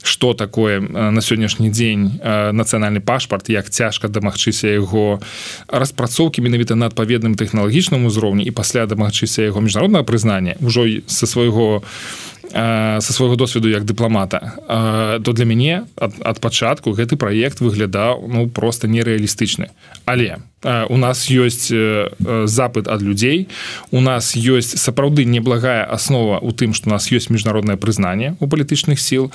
что 0.01 0.33
такое 0.33 0.79
на 0.81 1.21
сённяшні 1.21 1.69
дзень 1.69 2.21
нацыянальны 2.53 2.99
пашпарт 2.99 3.49
як 3.49 3.69
цяжка 3.69 4.07
дамагчыся 4.07 4.67
яго 4.67 5.19
распрацоўкі 5.67 6.41
менавіта 6.41 6.75
на 6.75 6.89
адпаведным 6.89 7.35
тэхналагічным 7.35 8.05
узроўні 8.05 8.38
ўзроўні 8.39 8.47
і 8.47 8.51
пасля 8.51 8.85
дамагчыся 8.85 9.43
яго 9.43 9.61
міжнароднага 9.61 10.03
прызнання 10.03 10.55
ўжо 10.61 10.87
са 11.07 11.27
свайго 11.27 11.83
са 12.51 13.13
свайго 13.13 13.35
досведу 13.35 13.69
як 13.69 13.85
дыпламата 13.85 15.19
то 15.23 15.33
для 15.33 15.45
мяне 15.45 15.85
ад, 15.95 16.13
ад 16.25 16.41
пачатку 16.41 16.91
гэты 16.91 17.15
праект 17.15 17.61
выглядаў 17.61 18.25
ну 18.27 18.49
просто 18.49 18.87
нереалістычны. 18.87 19.69
Але 20.05 20.37
у 20.89 20.97
нас 20.97 21.29
ёсць 21.31 21.71
запыт 22.45 22.87
ад 22.87 23.01
людзей. 23.01 23.47
У 23.91 24.01
нас 24.01 24.35
ёсць 24.35 24.75
сапраўды 24.75 25.23
неблагая 25.23 25.85
аснова 25.85 26.39
у 26.41 26.51
тым 26.51 26.73
што 26.73 26.89
у 26.89 26.93
нас 26.93 27.11
ёсць 27.11 27.29
міжнароднае 27.29 27.77
прызнанне 27.77 28.35
у 28.39 28.47
палітычных 28.47 28.99
сіл. 28.99 29.31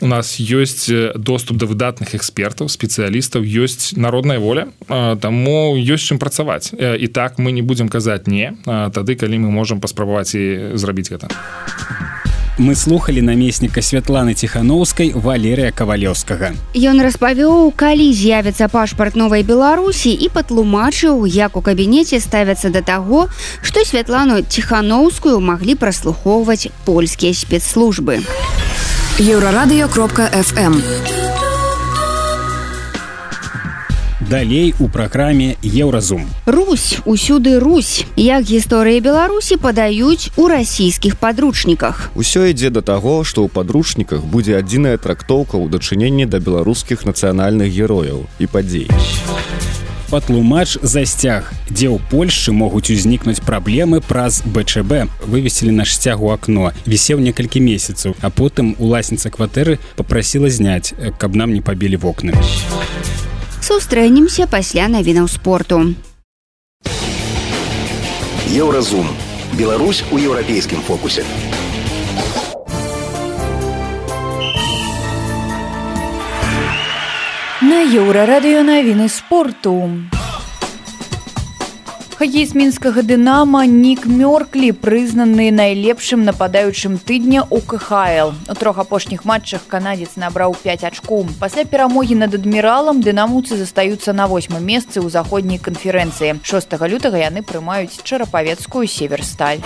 У 0.00 0.06
нас 0.06 0.38
ёсць 0.38 0.88
доступ 1.16 1.58
да 1.58 1.66
выдатных 1.66 2.14
экспертаў 2.14 2.68
спецыялістаў 2.68 3.42
ёсць 3.42 3.92
народная 3.98 4.38
воля. 4.38 4.68
Таму 4.88 5.76
ёсць 5.76 6.08
чым 6.08 6.18
працаваць. 6.18 6.72
І 6.72 7.06
так 7.06 7.38
мы 7.38 7.52
не 7.52 7.62
будзем 7.62 7.88
казаць 7.88 8.26
не 8.26 8.56
тады 8.64 9.16
калі 9.16 9.38
мы 9.38 9.50
можемм 9.50 9.80
паспрабаваць 9.80 10.34
і 10.34 10.76
зрабіць 10.78 11.10
гэта. 11.10 11.28
а 11.28 12.31
мы 12.58 12.74
слухали 12.74 13.20
намесніка 13.20 13.82
святланы 13.82 14.34
ціхановскай 14.34 15.12
валерыя 15.14 15.72
кавалёўскага. 15.72 16.52
Ён 16.74 17.00
распавёў 17.00 17.72
калі 17.76 18.12
з'явіцца 18.12 18.68
пашпарт 18.68 19.16
новай 19.16 19.42
беларусі 19.42 20.12
і 20.12 20.28
патлумачыў 20.28 21.24
як 21.26 21.56
у 21.56 21.62
кабінеце 21.62 22.20
ставяцца 22.20 22.68
да 22.68 22.82
таго 22.82 23.28
што 23.62 23.84
святлану 23.84 24.42
ціхановскую 24.42 25.40
маглі 25.40 25.74
праслухоўваць 25.74 26.68
польскія 26.84 27.32
спецслужбы. 27.32 28.20
Еўрарадыё 29.18 29.88
кропка 29.88 30.28
фм 30.28 30.80
у 30.80 31.41
далей 34.32 34.74
у 34.80 34.88
праграме 34.88 35.56
еўразум 35.62 36.24
Русь 36.46 36.96
усюды 37.04 37.58
Русь. 37.60 38.06
Як 38.16 38.48
гісторыі 38.48 39.04
беларусі 39.04 39.58
падаюць 39.60 40.32
у 40.40 40.48
расійскіх 40.48 41.20
падручніках. 41.20 42.08
Усё 42.16 42.48
ідзе 42.48 42.72
да 42.72 42.80
таго 42.80 43.28
што 43.28 43.44
ў 43.44 43.52
падручніках 43.52 44.24
будзе 44.24 44.56
адзіная 44.56 44.96
трактоўка 44.96 45.60
ў 45.60 45.68
дачыненні 45.68 46.24
да 46.24 46.40
беларускіх 46.40 47.04
нацыянальных 47.04 47.68
герояў 47.68 48.24
і 48.40 48.48
падзей. 48.48 48.88
Патлумач 50.08 50.80
засцяг 50.80 51.52
дзе 51.68 51.92
ў 51.92 52.00
Польшчы 52.08 52.56
могуць 52.56 52.88
узнікнуць 52.88 53.44
праблемы 53.44 54.00
праз 54.00 54.40
БЧБ 54.48 55.12
вывесілі 55.28 55.76
наш 55.76 55.92
сцяг 55.92 56.24
у 56.24 56.32
акно 56.32 56.72
вісеў 56.88 57.20
некалькі 57.20 57.60
месяцаў 57.60 58.16
а 58.24 58.32
потым 58.32 58.80
уласніца 58.80 59.28
кватэры 59.28 59.76
попрасіла 60.00 60.48
зняць 60.48 60.96
каб 61.20 61.36
нам 61.36 61.52
не 61.52 61.60
пабілі 61.60 62.00
вокны. 62.00 62.32
а 62.32 63.31
сустрэнемся 63.62 64.46
пасля 64.50 64.88
навінаў 64.88 65.28
спорту. 65.28 65.94
Еўразум. 68.50 69.06
Беларусь 69.52 70.02
у 70.10 70.18
еўрапейскім 70.18 70.80
фокусе. 70.82 71.24
На 77.62 77.78
еўрарадыё 77.84 78.64
навіны 78.66 79.08
спорту 79.08 79.76
хакеіст 82.22 82.54
мінскага 82.54 83.02
дынама 83.02 83.64
нік 83.66 84.04
мёрклі 84.06 84.68
прызнаны 84.78 85.48
найлепшым 85.50 86.22
нападаючым 86.22 86.94
тыдня 87.02 87.42
у 87.50 87.58
кхл. 87.58 88.30
У 88.46 88.54
трох 88.54 88.78
апошніх 88.78 89.24
матчах 89.26 89.66
канадзец 89.66 90.14
набраў 90.14 90.54
5 90.54 90.84
ачку 90.86 91.26
пасля 91.42 91.66
перамогі 91.66 92.14
над 92.22 92.38
адміралам 92.38 93.02
дынамуцы 93.02 93.58
застаюцца 93.58 94.14
на 94.14 94.30
восьмым 94.30 94.62
месцы 94.62 95.02
ў 95.02 95.10
заходняй 95.10 95.58
канферэнцыі 95.58 96.38
6 96.46 96.78
лютага 96.94 97.18
яны 97.26 97.42
прымаюць 97.42 97.98
чарапавецкую 98.06 98.86
северсталь 98.86 99.58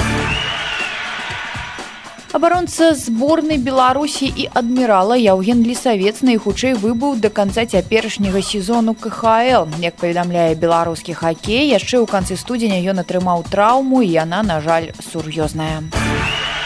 абаронца 2.36 2.92
зборнай 2.92 3.56
беларусі 3.56 4.26
і 4.28 4.44
адмірала 4.60 5.16
яўген 5.16 5.62
лесавец 5.64 6.20
найхутчэй 6.20 6.74
выбыў 6.76 7.16
да 7.16 7.30
канца 7.32 7.64
цяперашняга 7.64 8.42
сезону 8.44 8.92
кхл. 8.92 9.64
Як 9.80 9.96
паведамляе 9.96 10.52
беларускі 10.52 11.16
хакей 11.16 11.72
яшчэ 11.72 11.96
ў 11.96 12.04
канцы 12.04 12.36
студзеня 12.36 12.76
ён 12.92 13.00
атрымаў 13.00 13.48
траўму 13.48 14.04
і 14.04 14.12
яна 14.12 14.44
на 14.44 14.60
жаль 14.60 14.92
сур'ёзная. 15.00 15.80
а 15.80 16.65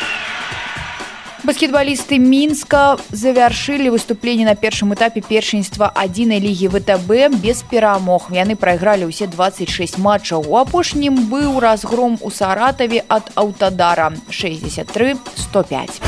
баскетбалісты 1.45 2.19
мінска 2.21 2.99
завяршылі 3.11 3.89
выступленне 3.95 4.45
на 4.45 4.53
першым 4.55 4.93
этапе 4.93 5.23
першынства 5.25 5.89
адзінай 5.89 6.37
лігі 6.37 6.69
втб 6.69 7.33
без 7.41 7.63
перамог 7.65 8.29
яны 8.29 8.57
прайгралі 8.61 9.09
ўсе 9.09 9.25
26 9.25 9.97
матчаў 9.97 10.45
у 10.45 10.61
апошнім 10.61 11.31
быў 11.33 11.57
разгром 11.65 12.19
у 12.21 12.31
саратаве 12.31 13.01
ад 13.09 13.33
аўтадара 13.41 14.13
63 14.29 15.17
105 15.37 16.01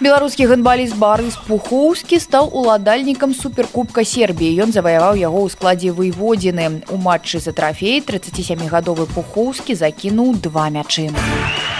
беларускі 0.00 0.48
гандбаліст 0.48 0.96
барыс 0.96 1.36
пухоўскі 1.44 2.16
стаў 2.24 2.48
уладальнікам 2.56 3.36
суперкубка 3.36 4.00
сербіі 4.00 4.64
ён 4.64 4.72
заваяваў 4.72 5.20
яго 5.20 5.44
ў 5.44 5.52
складзе 5.52 5.92
выводзіны 5.92 6.88
у 6.88 6.96
матчы 6.96 7.36
за 7.36 7.52
трафей 7.52 8.00
37гадовы 8.00 9.04
пухоўскі 9.12 9.76
закінуў 9.76 10.40
два 10.40 10.72
мячы 10.72 11.12
у 11.12 11.79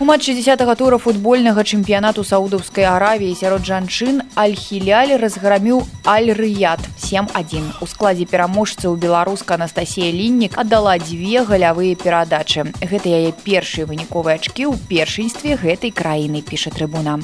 матчы 0.00 0.34
10 0.34 0.58
тура 0.76 0.98
футбольнага 0.98 1.62
чэмпіянату 1.62 2.24
саудаўскай 2.26 2.82
аравіі 2.82 3.34
сярод 3.38 3.62
жанчын 3.62 4.24
альхілялі 4.34 5.14
разграміў 5.22 5.84
аль-рыят 6.02 6.82
71 6.98 7.70
у 7.80 7.86
складзе 7.86 8.26
пераможцаў 8.26 8.96
беларуска 8.98 9.54
Анастасія 9.54 10.10
ліннік 10.10 10.58
аддала 10.58 10.98
дзве 10.98 11.46
галявыя 11.46 11.94
перадачы. 11.94 12.66
Гэта 12.82 13.06
яе 13.06 13.30
першыя 13.30 13.86
выніковыя 13.86 14.34
ачкі 14.34 14.66
ў 14.66 14.74
першынстве 14.90 15.54
гэтай 15.54 15.94
краіны 15.94 16.42
піша 16.42 16.74
трыбуна 16.74 17.22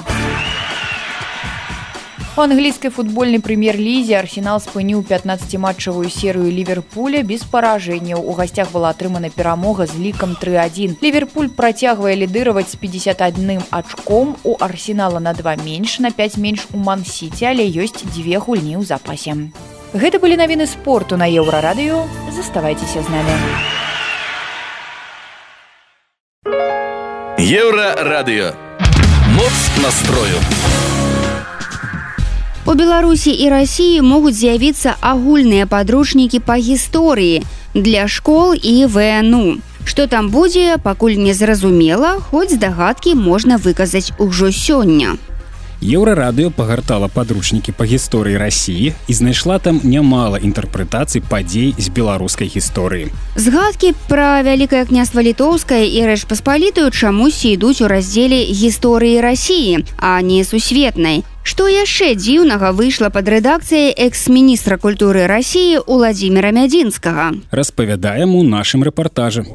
у 2.37 2.41
англійскай 2.41 2.91
футбольнай 2.91 3.41
прэм'ер-лізе 3.43 4.15
арсенал 4.15 4.61
спыніў 4.63 5.03
15-матчавую 5.03 6.07
серыю 6.09 6.47
ліверпуля 6.47 7.23
без 7.27 7.43
паражэнняў. 7.43 8.23
У 8.23 8.33
гасцях 8.39 8.71
была 8.71 8.95
атрымана 8.95 9.31
перамога 9.35 9.87
з 9.87 9.99
лікам 9.99 10.37
31 10.39 10.97
ліверпуль 11.03 11.51
працягвае 11.51 12.15
лідыраваць 12.15 12.71
з 12.71 12.77
51 12.77 13.63
ачком. 13.71 14.37
У 14.45 14.55
арсенала 14.61 15.19
на 15.19 15.33
два 15.35 15.57
менш 15.57 15.99
на 15.99 16.11
5 16.11 16.39
менш 16.39 16.67
у 16.73 16.79
мансіці 16.79 17.51
але 17.51 17.67
ёсць 17.67 18.07
дзве 18.07 18.39
гульні 18.39 18.79
ў 18.79 18.87
запасе. 18.87 19.51
Гэта 19.91 20.23
былі 20.23 20.39
навіны 20.39 20.71
спорту 20.71 21.19
на 21.19 21.27
еўрарадыё. 21.27 22.07
Заставайцеся 22.31 23.03
з 23.03 23.09
намі. 23.11 23.35
Еўрарадыё. 27.43 28.55
Моц 29.35 29.59
настрою 29.83 30.39
У 32.71 32.75
Беларусі 32.75 33.33
і 33.35 33.49
рассіі 33.51 34.03
могуць 34.07 34.37
з'явіцца 34.39 34.93
агульныя 35.03 35.67
падручнікі 35.67 36.39
па 36.39 36.55
гісторыі 36.55 37.43
для 37.75 38.07
школ 38.07 38.55
і 38.55 38.87
ВНУ. 38.87 39.59
Што 39.83 40.07
там 40.07 40.29
будзе, 40.31 40.79
пакуль 40.79 41.19
незразумела, 41.19 42.13
хоць 42.31 42.55
здагадкі 42.55 43.17
можна 43.19 43.59
выказаць 43.59 44.15
ужо 44.23 44.55
сёння. 44.55 45.19
Еўрарадыё 45.81 46.51
пагартала 46.53 47.09
падручнікі 47.09 47.73
па 47.73 47.89
гісторыі 47.89 48.37
рассіі 48.37 48.93
і 49.09 49.13
знайшла 49.17 49.57
там 49.59 49.81
нямала 49.81 50.37
інтэрпрэтацый 50.37 51.25
падзей 51.25 51.73
з 51.79 51.89
беларускай 51.89 52.53
гісторыі. 52.53 53.09
Згадкі 53.41 53.97
пра 54.05 54.45
вялікае 54.45 54.85
княства 54.85 55.25
літоўскае 55.25 55.89
і 55.89 56.05
рэч 56.05 56.29
паспалітую 56.29 56.93
чамусьці 56.93 57.57
ідуць 57.57 57.81
у 57.81 57.89
раздзеле 57.89 58.45
гісторыі 58.53 59.25
рассіі, 59.25 59.89
а 59.97 60.21
не 60.21 60.45
сусветнай. 60.45 61.25
Што 61.41 61.73
яшчэ 61.73 62.13
дзіўнага 62.21 62.77
выйшла 62.77 63.09
пад 63.09 63.33
рэдакцыяй 63.33 63.97
экс-міністра 63.97 64.77
культуры 64.77 65.25
рассіі 65.25 65.81
Уладзіміра 65.89 66.53
Мядзінскага. 66.53 67.41
Распавядаем 67.51 68.37
у 68.37 68.45
нашым 68.45 68.85
рэпартажы 68.85 69.49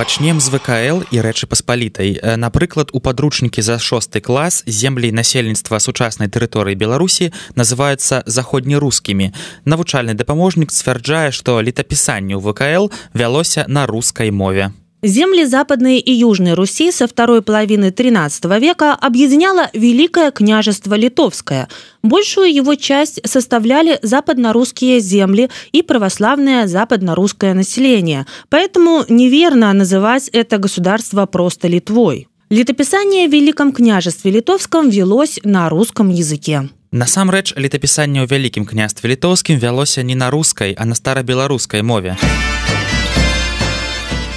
пачнем 0.00 0.40
з 0.40 0.48
вКл 0.48 1.04
і 1.12 1.20
рэчы 1.20 1.44
паспалітай. 1.44 2.16
Напрыклад 2.40 2.88
у 2.96 3.04
падручнікі 3.04 3.60
за 3.60 3.76
шосты 3.76 4.24
клас 4.24 4.64
землі 4.64 5.12
насельніцтва 5.12 5.76
сучаснай 5.76 6.32
тэрыторыі 6.32 6.72
беларусі 6.72 7.36
называюцца 7.52 8.24
заходнерускімі. 8.24 9.36
Навучальны 9.68 10.16
дапаможнік 10.16 10.72
сцвярджае 10.72 11.36
што 11.36 11.60
летапісанне 11.60 12.32
ў 12.32 12.40
вКл 12.40 12.88
вялося 13.12 13.68
на 13.68 13.84
рускай 13.84 14.32
мове 14.32 14.72
Земли 15.05 15.45
Западной 15.45 15.99
и 15.99 16.11
Южной 16.11 16.55
Руси 16.55 16.91
со 16.91 17.07
второй 17.07 17.43
половины 17.43 17.91
XIII 17.91 18.59
века 18.59 18.93
объединяло 18.93 19.69
Великое 19.73 20.31
княжество 20.31 20.95
Литовское. 20.95 21.67
Большую 22.01 22.51
его 22.51 22.73
часть 22.73 23.19
составляли 23.23 23.99
западно-русские 24.01 24.99
земли 24.99 25.51
и 25.71 25.83
православное 25.83 26.65
западно-русское 26.65 27.53
население. 27.53 28.25
Поэтому 28.49 29.05
неверно 29.07 29.71
называть 29.73 30.29
это 30.29 30.57
государство 30.57 31.27
просто 31.27 31.67
Литвой. 31.67 32.27
Летописание 32.49 33.27
в 33.27 33.31
Великом 33.31 33.73
княжестве 33.73 34.31
Литовском 34.31 34.89
велось 34.89 35.39
на 35.43 35.69
русском 35.69 36.09
языке. 36.09 36.69
Насамрэч 36.95 37.59
летапісанне 37.59 38.23
ў 38.23 38.31
вялікім 38.31 38.63
княстве 38.63 39.11
літоўскім 39.11 39.59
вялося 39.59 39.99
не 40.01 40.15
на 40.15 40.31
рускай, 40.31 40.71
а 40.79 40.85
на 40.85 40.95
старабеларускай 40.95 41.83
мове 41.83 42.15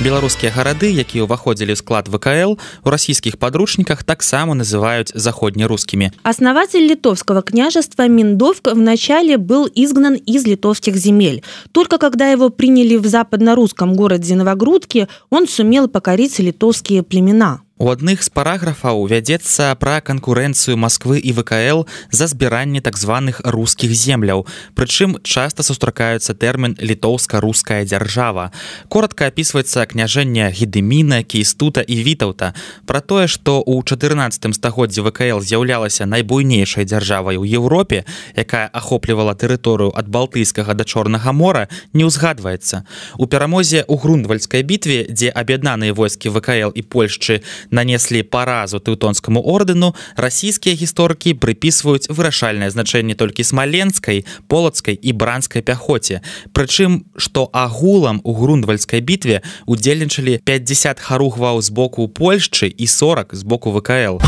беларускія 0.02 0.52
гарады 0.54 0.88
якія 0.94 1.26
ўваходзілі 1.26 1.74
ў 1.74 1.78
склад 1.78 2.06
вКл 2.06 2.54
у 2.54 2.88
расійскіх 2.88 3.36
падручніках 3.36 4.06
таксама 4.06 4.54
называюць 4.54 5.10
заходнерусскімі 5.14 6.10
основатель 6.22 6.86
литовского 6.86 7.42
княжества 7.42 8.06
миндовка 8.06 8.74
вначале 8.74 9.36
был 9.38 9.66
изгнан 9.66 10.14
из 10.14 10.46
литовских 10.46 10.96
земель 10.96 11.42
только 11.72 11.98
когда 11.98 12.30
его 12.30 12.50
приняли 12.50 12.96
в 12.96 13.06
западно-русском 13.06 13.94
городе 13.94 14.34
новогрудки 14.34 15.08
он 15.30 15.48
сумел 15.48 15.88
покорить 15.88 16.38
литовские 16.38 17.02
племена 17.02 17.60
У 17.81 17.89
адных 17.89 18.21
з 18.21 18.29
параграфаў 18.29 18.99
вядзецца 19.09 19.73
пра 19.81 19.97
канкурэнцыю 20.05 20.77
Масквы 20.77 21.17
і 21.17 21.33
ВКЛ 21.33 21.79
за 22.13 22.29
збіранне 22.29 22.85
так 22.85 23.01
званых 23.01 23.41
рускіх 23.41 23.89
земляў. 23.97 24.45
Прычым 24.77 25.17
часта 25.25 25.65
сустракаюцца 25.65 26.37
тэрмін 26.37 26.77
літоўска-руская 26.77 27.81
дзяржава. 27.89 28.53
Коратка 28.93 29.25
апісваецца 29.33 29.89
княжэнне 29.89 30.53
гідэміна, 30.53 31.25
кейстута 31.25 31.81
і 31.81 31.97
вітаўта. 32.05 32.53
Пра 32.85 33.01
тое, 33.01 33.25
што 33.25 33.57
ў 33.65 33.81
14 33.81 34.53
стагоддзі 34.53 35.01
ВКЛ 35.09 35.41
з'яўлялася 35.41 36.05
найбуйнейшай 36.05 36.85
дзяржавай 36.85 37.41
у 37.41 37.43
Еўропе, 37.43 38.05
якая 38.37 38.69
ахоплівала 38.69 39.33
тэрыторыю 39.33 39.89
ад 39.97 40.13
балтыйскага 40.13 40.77
да 40.77 40.85
чорнага 40.85 41.33
мора, 41.33 41.73
не 41.89 42.05
ўзгадваецца. 42.05 42.85
У 43.17 43.25
перамозе 43.25 43.81
ў 43.81 43.97
грунвальскай 43.97 44.61
бітве, 44.61 45.09
дзе 45.09 45.33
аб'яднаныя 45.33 45.97
войскі 45.97 46.29
ВКЛ 46.29 46.69
і 46.69 46.81
Польшчы 46.85 47.41
нанеслі 47.71 48.23
паразу 48.23 48.79
тэўтонскаму 48.79 49.39
ордэну 49.39 49.93
расійскія 50.15 50.75
гісторыкі 50.75 51.37
прыпісваюць 51.37 52.09
вырашальнае 52.09 52.69
значэнне 52.73 53.15
толькі 53.15 53.43
смаленскай 53.43 54.25
полацкай 54.47 54.95
і 54.95 55.11
бранскай 55.13 55.61
пяхоце. 55.61 56.21
Прычым 56.51 57.05
што 57.15 57.49
агулам 57.53 58.21
у 58.23 58.33
грунвальскай 58.33 59.01
бітве 59.01 59.41
удзельнічалі 59.65 60.39
50 60.43 60.99
харугваў 60.99 61.61
з 61.61 61.69
боку 61.69 62.07
польшчы 62.07 62.67
і 62.67 62.87
40 62.87 63.35
з 63.35 63.43
боку 63.43 63.71
вКл 63.71 64.19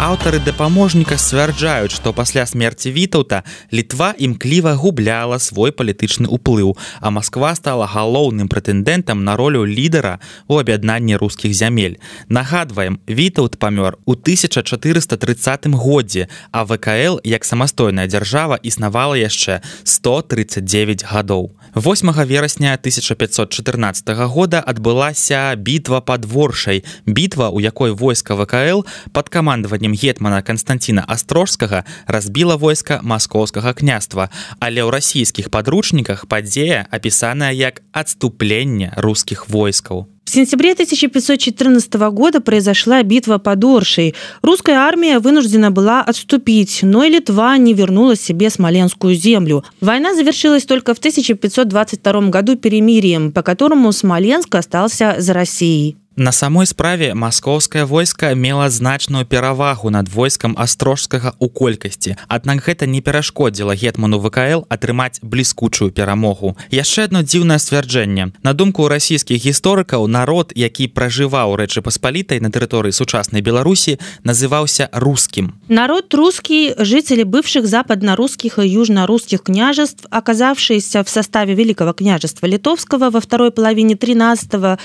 аўтары 0.00 0.38
дапаможніка 0.40 1.18
сцвярджаюць 1.20 1.92
што 1.92 2.14
пасля 2.16 2.46
смерці 2.48 2.88
вітаўта 2.88 3.42
літва 3.68 4.14
імкліва 4.16 4.72
губляла 4.80 5.36
свой 5.36 5.76
палітычны 5.76 6.24
ўплыў 6.24 6.72
а 7.04 7.12
москва 7.12 7.52
стала 7.52 7.84
галоўным 7.84 8.48
прэтэндэнтам 8.48 9.20
на 9.28 9.36
ролю 9.36 9.66
лідара 9.68 10.16
у 10.48 10.56
аб'яднанні 10.56 11.20
рускіх 11.20 11.52
зямель. 11.52 12.00
Нагадваем 12.32 12.96
вітаут 13.04 13.60
памёр 13.60 14.00
у 14.08 14.16
1430 14.16 15.68
годзе 15.76 16.28
а 16.50 16.64
вКл 16.64 17.20
як 17.20 17.44
самастойная 17.44 18.08
дзяржава 18.08 18.56
існавала 18.56 19.20
яшчэ 19.20 19.60
139 19.84 21.04
гадоў. 21.04 21.52
8 21.74 22.10
верасня 22.24 22.72
1514 22.74 24.08
года 24.26 24.64
адбылася 24.66 25.54
бітва 25.56 26.00
под 26.00 26.24
воршай 26.24 26.84
бітва 27.06 27.50
у 27.50 27.60
якой 27.60 27.92
войска 27.92 28.34
вКл 28.34 28.82
под 29.12 29.28
камандаваннем 29.28 29.89
пасланнем 29.90 29.94
гетмана 29.94 30.42
Константина 30.42 31.04
астрожскага 31.06 31.84
разбіла 32.06 32.56
войска 32.56 33.00
маскоўскага 33.02 33.74
княства 33.74 34.30
але 34.60 34.82
ў 34.82 34.90
расійскіх 34.90 35.50
падручніках 35.50 36.26
падзея 36.26 36.86
апісаная 36.90 37.52
як 37.52 37.82
адступленне 37.92 38.92
рускіх 38.96 39.48
войскаў 39.48 40.06
В 40.24 40.32
сентябре 40.32 40.72
1514 40.72 41.94
года 42.14 42.40
произошла 42.40 43.02
битва 43.02 43.38
под 43.38 43.64
Оршей. 43.64 44.14
Русская 44.42 44.76
армия 44.76 45.18
вынуждена 45.18 45.72
была 45.72 46.02
отступить, 46.02 46.80
но 46.82 47.02
и 47.02 47.10
Литва 47.10 47.58
не 47.58 47.74
вернула 47.74 48.14
себе 48.14 48.48
Смоленскую 48.48 49.16
землю. 49.16 49.64
Война 49.80 50.14
завершилась 50.14 50.66
только 50.66 50.94
в 50.94 50.98
1522 50.98 52.30
году 52.30 52.54
перемирием, 52.54 53.32
по 53.32 53.42
которому 53.42 53.90
Смоленск 53.90 54.54
остался 54.54 55.16
за 55.18 55.32
Россией. 55.32 55.96
На 56.20 56.32
самой 56.32 56.66
справе 56.66 57.14
маскоўскае 57.14 57.86
войска 57.86 58.34
мела 58.34 58.68
значную 58.68 59.24
перавагу 59.24 59.88
над 59.88 60.12
войскам 60.12 60.52
астрожскага 60.52 61.32
ў 61.40 61.48
колькасці. 61.48 62.20
Аднак 62.28 62.60
гэта 62.60 62.84
не 62.84 63.00
перашкодзіла 63.00 63.72
гетману 63.72 64.20
ВКЛ 64.20 64.68
атрымаць 64.68 65.24
бліскучую 65.24 65.88
перамогу. 65.96 66.60
Яшчэ 66.68 67.08
одно 67.08 67.24
дзіўнае 67.24 67.56
сцвярджэнне. 67.56 68.36
На 68.44 68.52
думку 68.52 68.84
расійскіх 68.92 69.40
гісторыкаў 69.40 70.04
народ, 70.12 70.52
які 70.52 70.92
пражываў 70.92 71.56
рэчы 71.56 71.80
паспалітай 71.80 72.44
на 72.44 72.52
тэрыторыі 72.52 72.92
сучаснай 72.92 73.40
Беларусі, 73.40 73.96
называўся 74.20 74.92
рускім. 74.92 75.56
Народ 75.72 76.12
русский, 76.12 76.76
жители 76.76 77.24
бывших 77.24 77.64
западно-русских 77.64 78.58
и 78.58 78.68
южно-русских 78.68 79.40
княжеств, 79.48 80.04
оказавшиеся 80.10 81.00
в 81.00 81.08
составе 81.08 81.54
Великого 81.54 81.94
княжества 81.94 82.44
Литовского 82.44 83.08
во 83.08 83.20
второй 83.24 83.52
половине 83.52 83.94
13-14 83.94 84.76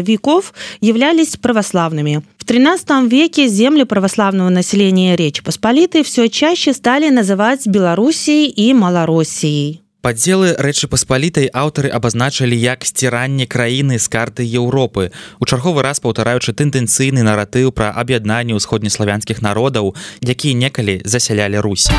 веков, 0.00 0.37
веков 0.38 0.54
являлись 0.80 1.36
православными. 1.36 2.22
В 2.38 2.44
XIII 2.44 3.08
веке 3.08 3.48
земли 3.48 3.84
православного 3.84 4.48
населения 4.48 5.16
Речи 5.16 5.42
Посполитой 5.42 6.02
все 6.02 6.28
чаще 6.28 6.72
стали 6.72 7.10
называть 7.10 7.66
Белоруссией 7.66 8.48
и 8.48 8.72
Малороссией. 8.72 9.82
Падзелы 10.00 10.54
рэчы 10.54 10.86
паспалітай 10.86 11.50
аўтары 11.52 11.90
абазначылі 11.90 12.54
як 12.54 12.86
сціранне 12.86 13.46
краіны 13.46 13.98
з 13.98 14.06
карты 14.08 14.46
Еўропы. 14.46 15.10
У 15.40 15.44
чарговы 15.44 15.82
раз 15.82 15.98
паўтараючы 15.98 16.54
тэндэнцыйны 16.54 17.26
наратыў 17.26 17.74
пра 17.74 17.90
аб'яднанне 17.90 18.54
ўсходнеславянскіх 18.54 19.42
народаў, 19.42 19.96
якія 20.22 20.54
некалі 20.54 21.02
засялялі 21.04 21.58
Русь. 21.58 21.90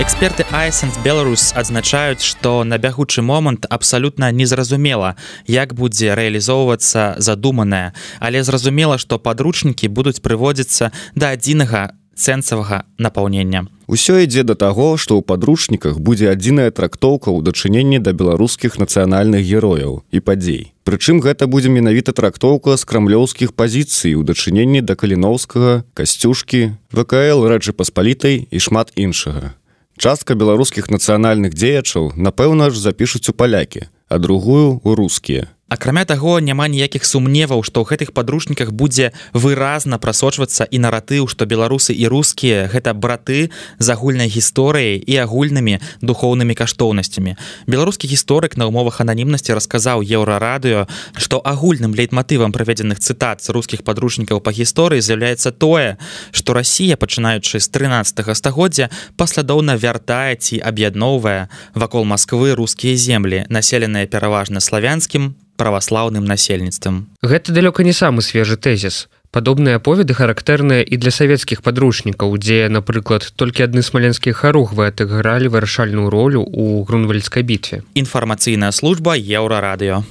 Эксперты 0.00 0.44
Айсенс 0.50 0.98
Беларус 1.04 1.52
адзначаюць, 1.54 2.20
што 2.20 2.64
на 2.64 2.78
бягучы 2.78 3.22
момант 3.22 3.64
абсалютна 3.70 4.32
незразумела, 4.32 5.14
як 5.46 5.74
будзе 5.74 6.18
рэалізоўвацца 6.18 7.14
задуманае, 7.18 7.94
але 8.18 8.42
зразумела, 8.42 8.98
што 8.98 9.22
падручнікі 9.22 9.86
будуць 9.86 10.18
прыводзіцца 10.18 10.90
да 11.14 11.30
адзінага 11.30 11.94
цэнцавага 12.18 12.90
напаўнення. 12.98 13.70
Усё 13.86 14.18
ідзе 14.18 14.42
да 14.42 14.58
таго, 14.58 14.98
што 14.98 15.14
ў 15.14 15.22
падручніках 15.22 16.02
будзе 16.02 16.34
адзіная 16.34 16.74
трактоўка 16.74 17.30
ў 17.30 17.46
дачыненні 17.46 18.02
да 18.02 18.10
беларускіх 18.10 18.82
нацыянальных 18.82 19.46
герояў 19.46 20.02
і 20.10 20.18
падзей. 20.18 20.74
Прычым 20.82 21.22
гэта 21.22 21.46
будзе 21.46 21.70
менавіта 21.70 22.10
трактоўка 22.10 22.74
з 22.74 22.82
крамлёўскіх 22.82 23.54
пазіцый 23.54 24.18
у 24.18 24.26
дачыненні 24.26 24.82
да 24.82 24.98
каліноўскага, 24.98 25.86
касцюшкі, 25.94 26.74
ВКЛ 26.90 27.46
рэчы 27.46 27.70
паспалітай 27.70 28.50
і 28.50 28.58
шмат 28.58 28.90
іншага. 28.98 29.54
Частка 29.96 30.34
беларускіх 30.34 30.90
нацыянальных 30.90 31.54
дзеячаў, 31.54 32.12
напэўна 32.18 32.70
ж 32.70 32.82
запішуць 32.82 33.28
у 33.30 33.32
палякі, 33.32 33.86
а 34.08 34.18
другую 34.18 34.80
у 34.82 34.94
рускія 34.94 35.53
акрамя 35.68 36.04
таго 36.04 36.40
няма 36.40 36.68
ніякіх 36.68 37.04
сумневаў 37.08 37.64
што 37.64 37.80
ў 37.82 37.88
гэтых 37.88 38.12
падручніках 38.12 38.70
будзе 38.70 39.10
выразна 39.32 39.96
прасочвацца 39.98 40.68
і 40.68 40.78
наратыў 40.84 41.24
што 41.26 41.48
беларусы 41.48 41.96
і 41.96 42.04
рускія 42.12 42.68
гэта 42.68 42.92
браты 42.92 43.48
з 43.80 43.86
агульнай 43.88 44.28
гісторыяй 44.28 45.00
і 45.00 45.14
агульнымі 45.24 45.80
духоўнымі 46.04 46.54
каштоўнасцямі. 46.54 47.36
Беларускі 47.66 48.06
гісторык 48.12 48.60
на 48.60 48.68
умовах 48.68 49.00
ананімнасці 49.00 49.56
расказаў 49.56 50.04
еўрарадыё 50.04 50.84
што 51.16 51.40
агульным 51.40 51.96
лейтматывам 51.96 52.52
праведзеных 52.52 53.00
цытат 53.00 53.40
з 53.40 53.48
рускіх 53.56 53.82
падручнікаў 53.88 54.44
па 54.44 54.52
гісторыі 54.52 55.00
з'яўляецца 55.00 55.50
тое 55.50 55.96
што 56.30 56.52
Росія 56.52 57.00
пачынаючы 57.00 57.58
з 57.58 57.68
13 57.72 58.20
стагоддзя 58.36 58.92
паслядоўна 59.16 59.80
вяртае 59.80 60.36
ці 60.36 60.60
аб'ядноўвае 60.60 61.48
вакол 61.74 62.04
Масквы 62.04 62.52
рускія 62.52 63.00
землі 63.00 63.48
населеныя 63.48 64.06
пераважна 64.06 64.60
славянскім 64.60 65.34
праваслаўным 65.56 66.24
насельніцтвам. 66.24 67.06
Гэта 67.22 67.52
далёка 67.52 67.84
не 67.84 67.92
самы 67.92 68.22
свежы 68.22 68.56
тэзіс. 68.56 69.08
Падобныя 69.34 69.82
аповеды 69.82 70.14
характэрныя 70.14 70.86
і 70.86 70.94
для 70.94 71.10
савецкіх 71.10 71.62
падручнікаў, 71.66 72.38
дзе, 72.38 72.70
напрыклад, 72.70 73.32
толькі 73.34 73.66
адны 73.66 73.82
смаленскія 73.82 74.30
харугвы 74.30 74.86
адыгралі 74.94 75.50
вырашальную 75.50 76.06
ролю 76.06 76.46
ў 76.46 76.86
грунвальскай 76.86 77.42
бітве. 77.42 77.82
Інфармацыйная 77.98 78.70
служба 78.70 79.18
еўрарадыё. 79.18 80.06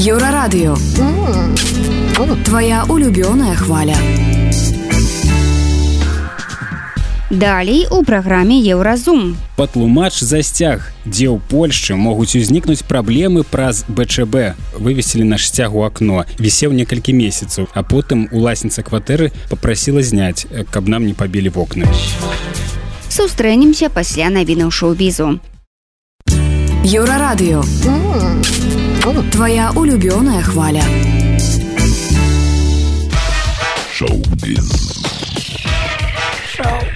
Еўрарадыё. 0.00 0.80
Твая 2.44 2.84
улюбёная 2.88 3.54
хваля. 3.54 4.00
Далей 7.34 7.88
у 7.90 8.04
праграме 8.04 8.60
Еўразум. 8.60 9.36
Патлумач 9.56 10.20
засцяг, 10.22 10.94
дзе 11.02 11.34
ў 11.34 11.42
Польшчы 11.50 11.98
могуць 11.98 12.38
узнікнуць 12.38 12.86
праблемы 12.86 13.42
праз 13.42 13.82
БЧБ. 13.90 14.54
Вывесілі 14.78 15.26
наш 15.26 15.50
сцяг 15.50 15.74
у 15.74 15.82
акно, 15.82 16.22
вісеў 16.38 16.70
некалькі 16.70 17.10
месяцаў, 17.10 17.66
а 17.74 17.82
потым 17.82 18.30
уласніца 18.30 18.86
кватэры 18.86 19.34
попрасіла 19.50 20.06
зняць, 20.06 20.46
каб 20.70 20.86
нам 20.86 21.10
не 21.10 21.14
пабілі 21.14 21.50
вокны. 21.50 21.90
Сустрэнемся 23.10 23.90
пасля 23.90 24.30
навінаў 24.30 24.70
шоу-бізу. 24.70 25.42
Еўрарадыё. 26.86 27.66
Твая 29.34 29.74
улюбёная 29.74 30.42
хваля. 30.42 30.86
Шоу-біз. 33.90 35.03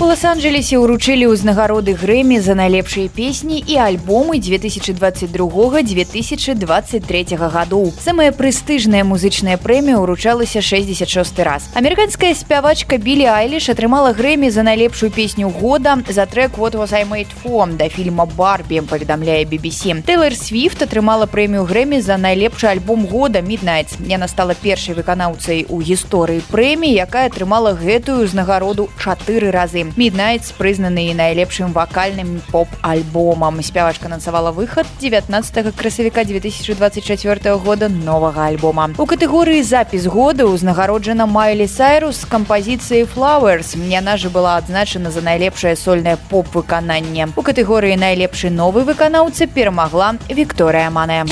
У 0.00 0.08
лос-анджелесе 0.08 0.80
ўручылі 0.80 1.28
ўзнагароды 1.28 1.92
грэмі 1.92 2.40
за 2.40 2.56
найлепшыя 2.56 3.12
песні 3.12 3.60
і 3.60 3.76
альбомы 3.76 4.40
2022-2023 4.40 7.36
гадоў. 7.36 7.92
Самая 8.00 8.32
прэстыжная 8.32 9.04
музычная 9.04 9.60
прэмія 9.60 10.00
ўручалася 10.00 10.64
66 10.64 11.04
раз. 11.44 11.68
Амерыканская 11.76 12.32
спявачка 12.32 12.96
Білі 12.96 13.28
Айліш 13.28 13.68
атрымала 13.68 14.16
грэмі 14.16 14.48
за 14.48 14.64
найлепшую 14.64 15.12
песню 15.12 15.52
года 15.52 16.00
за 16.08 16.24
трек 16.24 16.56
вот 16.56 16.72
was 16.72 16.96
I 16.96 17.04
made 17.04 17.28
for 17.44 17.68
да 17.68 17.92
фільма 17.92 18.24
Барбі 18.24 18.80
паведамляе 18.80 19.44
BBC. 19.44 20.00
Тейлор 20.08 20.32
Свифт 20.32 20.80
атрымала 20.80 21.28
прэмію 21.28 21.68
грэмі 21.68 22.00
за 22.00 22.16
найлепшы 22.16 22.72
альбом 22.72 23.04
года 23.04 23.44
Midnight. 23.44 24.00
Яна 24.08 24.32
стала 24.32 24.56
першай 24.56 24.96
выканаўцай 24.96 25.68
у 25.68 25.84
гісторыі 25.84 26.40
прэміі, 26.48 26.96
якая 26.96 27.28
атрымала 27.28 27.76
гэтую 27.76 28.24
ўзнагароду 28.24 28.88
чатыры 28.96 29.52
разы. 29.52 29.89
Midnights 29.96 30.52
прызнаны 30.56 31.14
найлепшым 31.14 31.72
вакальным 31.72 32.40
поп-альбомам. 32.50 33.62
Спявачка 33.62 34.08
нацавала 34.08 34.52
выхад 34.52 34.86
19 35.00 35.74
красавіка 35.76 36.24
2024 36.24 37.56
года 37.56 37.88
новага 37.88 38.46
альбома. 38.46 38.90
У 38.98 39.06
катэгорыі 39.06 39.62
запіс 39.62 40.06
года 40.06 40.46
ўзнагароджана 40.46 41.26
Майлі 41.26 41.66
Сайрус 41.66 42.22
з 42.22 42.28
кампазіцыяй 42.30 43.06
Flowers. 43.06 43.76
Яна 43.76 44.16
же 44.16 44.30
была 44.30 44.56
адзначана 44.56 45.10
за 45.10 45.20
найлепшае 45.20 45.76
сольнае 45.76 46.16
поп-выкананне. 46.30 47.30
У 47.36 47.42
катэгорыі 47.42 47.96
найлепшы 47.96 48.50
новы 48.50 48.84
выканаўца 48.84 49.46
перамагла 49.46 50.16
Вікторыя 50.28 50.90
Мане. 50.90 51.26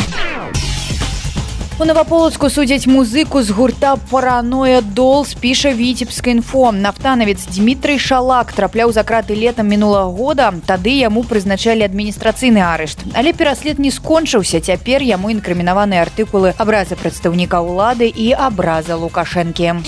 У 1.80 1.84
наваполацку 1.84 2.48
судзяць 2.50 2.90
музыку 2.90 3.38
з 3.42 3.54
гурта 3.54 3.94
параноя 4.10 4.80
дол 4.80 5.22
спіша 5.24 5.70
віцебска 5.70 6.34
інфо 6.34 6.72
нафтанавец 6.74 7.46
Дмітрый 7.54 8.02
шалак 8.02 8.50
трапляў 8.52 8.90
за 8.90 9.06
краты 9.06 9.38
летам 9.38 9.70
мінулага 9.70 10.10
года. 10.10 10.50
Тады 10.66 10.98
яму 10.98 11.22
прызначалі 11.22 11.86
адміністрацыйны 11.86 12.58
арышт 12.58 13.06
але 13.14 13.30
пераслед 13.32 13.78
не 13.78 13.94
скончыўся. 13.94 14.58
Цяпер 14.58 15.06
яму 15.06 15.30
інкрымінаваныя 15.30 16.02
артыкулы 16.02 16.50
абраза 16.58 16.98
прадстаўніка 16.98 17.62
ўлады 17.62 18.10
і 18.10 18.34
абраза 18.34 18.98
лукашэнкі 18.98 19.78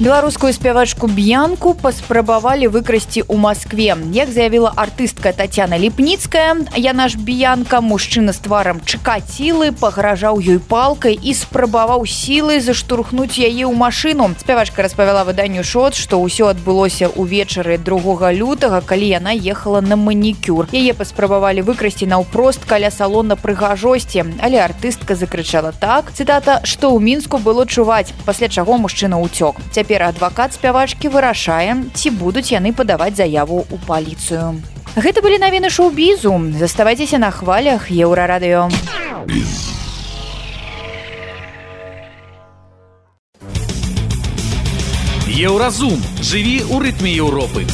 беларускую 0.00 0.52
спявачку 0.52 1.08
б'янку 1.10 1.74
паспрабавалі 1.74 2.70
выкрасці 2.70 3.26
ў 3.26 3.34
Маскве. 3.34 3.98
Як 4.14 4.30
заявіла 4.30 4.70
артыстка 4.78 5.34
татяна 5.34 5.74
ліпніцкая 5.74 6.70
яна 6.78 7.08
ж 7.10 7.18
б'янка 7.18 7.80
мужчына 7.82 8.30
з 8.30 8.38
тварам 8.38 8.78
чакацілы 8.86 9.74
пагражаў 9.74 10.38
ёй 10.38 10.62
палкай 10.62 11.18
і 11.18 11.34
спрабаваў 11.34 12.06
сілай 12.06 12.62
заштурхнуць 12.62 13.42
яе 13.42 13.66
ў 13.66 13.74
машыну 13.74 14.38
спявачка 14.38 14.86
распавяла 14.86 15.26
выданню 15.26 15.66
шот 15.66 15.98
што 15.98 16.22
ўсё 16.22 16.54
адбылося 16.54 17.10
ўвечары 17.18 17.74
другога 17.82 18.30
лютага 18.30 18.78
калі 18.86 19.10
яна 19.18 19.34
ехала 19.34 19.82
на 19.82 19.98
манікюр. 19.98 20.70
Яе 20.70 20.94
паспрабавалі 20.94 21.66
выкрасці 21.66 22.06
наўпрост 22.06 22.62
каля 22.70 22.94
салона 22.94 23.34
прыгажосці 23.34 24.38
але 24.38 24.62
артыстка 24.62 25.18
закрычала 25.18 25.74
так 25.74 26.14
цытата 26.14 26.62
што 26.62 26.94
ў 26.94 27.02
мінску 27.02 27.42
было 27.42 27.66
чуваць 27.66 28.14
пасля 28.22 28.46
чаго 28.46 28.78
мужчына 28.78 29.18
ўцёк 29.18 29.58
цяпер 29.74 29.87
цяпер 29.88 30.04
адвакат 30.04 30.52
спявачкі 30.52 31.08
вырашае 31.08 31.88
ці 31.96 32.10
будуць 32.12 32.52
яны 32.52 32.76
падаваць 32.76 33.16
заяву 33.16 33.64
ў 33.72 33.80
паліцыю. 33.88 34.60
Гэта 35.00 35.24
былі 35.24 35.40
навіны 35.40 35.72
шоу-бізу. 35.72 36.52
Заставайцеся 36.60 37.16
на 37.16 37.32
хвалях 37.32 37.88
еўрарадыё. 37.88 38.68
Еўразум. 45.24 45.96
Жыві 46.20 46.68
ў 46.68 46.84
рытме 46.84 47.16
Еўропы. 47.16 47.64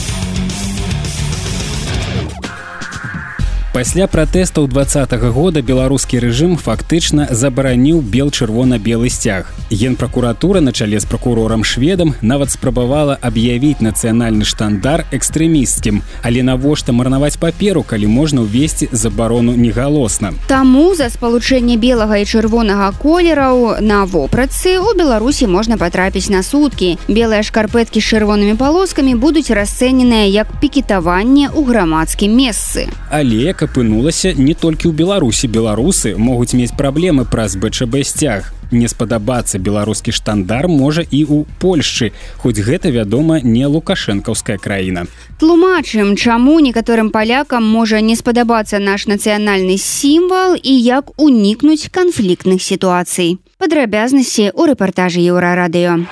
Пасля 3.74 4.06
пратэстаў 4.06 4.68
два 4.68 4.86
года 5.34 5.60
беларускі 5.60 6.20
рэжым 6.22 6.54
фактычна 6.56 7.26
забараніў 7.34 8.02
бел 8.02 8.30
чырвона-белы 8.30 9.10
сцяг. 9.10 9.50
Генпракуратура 9.68 10.60
на 10.60 10.70
чале 10.70 11.00
з 11.00 11.04
пракурорам 11.04 11.64
шведам 11.64 12.14
нават 12.22 12.52
спрабавала 12.52 13.18
аб'явіць 13.20 13.82
нацыянальны 13.82 14.44
штандар 14.44 15.02
экстрэмісцкім, 15.10 16.02
але 16.22 16.44
навошта 16.46 16.92
марнаваць 16.92 17.34
паперу, 17.36 17.82
калі 17.82 18.06
можна 18.06 18.46
ўвесці 18.46 18.88
забарону 18.92 19.56
негалосна. 19.58 20.30
Таму 20.46 20.94
за 20.94 21.10
спалучэнне 21.10 21.74
белага 21.74 22.22
і 22.22 22.30
чырвонага 22.30 22.94
колераў 23.02 23.82
на 23.82 24.06
вопратцы 24.06 24.78
у 24.78 24.94
Беларусі 24.94 25.50
можна 25.50 25.74
патрапіць 25.82 26.30
на 26.30 26.46
суткі. 26.46 26.94
Белыя 27.10 27.42
шкарпэткі 27.42 27.98
з 27.98 28.06
чырвонымі 28.06 28.54
палоскамі 28.54 29.18
будуць 29.18 29.50
расцэненыя 29.50 30.30
як 30.30 30.46
пікетаванне 30.62 31.50
ў 31.50 31.58
грамадскім 31.66 32.30
месцы. 32.30 32.86
Але 33.10 33.50
апынулася 33.64 34.34
не 34.36 34.54
толькі 34.54 34.90
ў 34.90 34.94
беларусі. 34.94 35.48
Беларусы 35.48 36.14
могуць 36.16 36.54
мець 36.54 36.76
праблемы 36.76 37.24
праз 37.24 37.56
бчб 37.56 38.00
сцяг 38.04 38.52
не 38.74 38.88
спадабацца 38.88 39.58
беларускі 39.58 40.12
штандар 40.12 40.68
можа 40.68 41.04
і 41.04 41.20
ў 41.24 41.44
польшчы 41.62 42.10
хоць 42.42 42.58
гэта 42.58 42.90
вядома 42.90 43.40
не 43.40 43.66
лукашэнкаўская 43.66 44.58
краіна. 44.58 45.06
Тлумачым 45.38 46.16
чаму 46.16 46.58
некаторым 46.60 47.10
палякам 47.10 47.64
можа 47.64 48.00
не 48.00 48.16
спадабацца 48.16 48.78
наш 48.78 49.06
нацыянальны 49.06 49.78
сімвал 49.78 50.58
і 50.58 50.74
як 50.74 51.14
унікнуць 51.16 51.88
канфліктных 51.90 52.62
сітуацый. 52.62 53.38
Падрабязнасці 53.58 54.50
ў 54.50 54.74
рэпартажы 54.74 55.22
еўрарадыё 55.22 56.04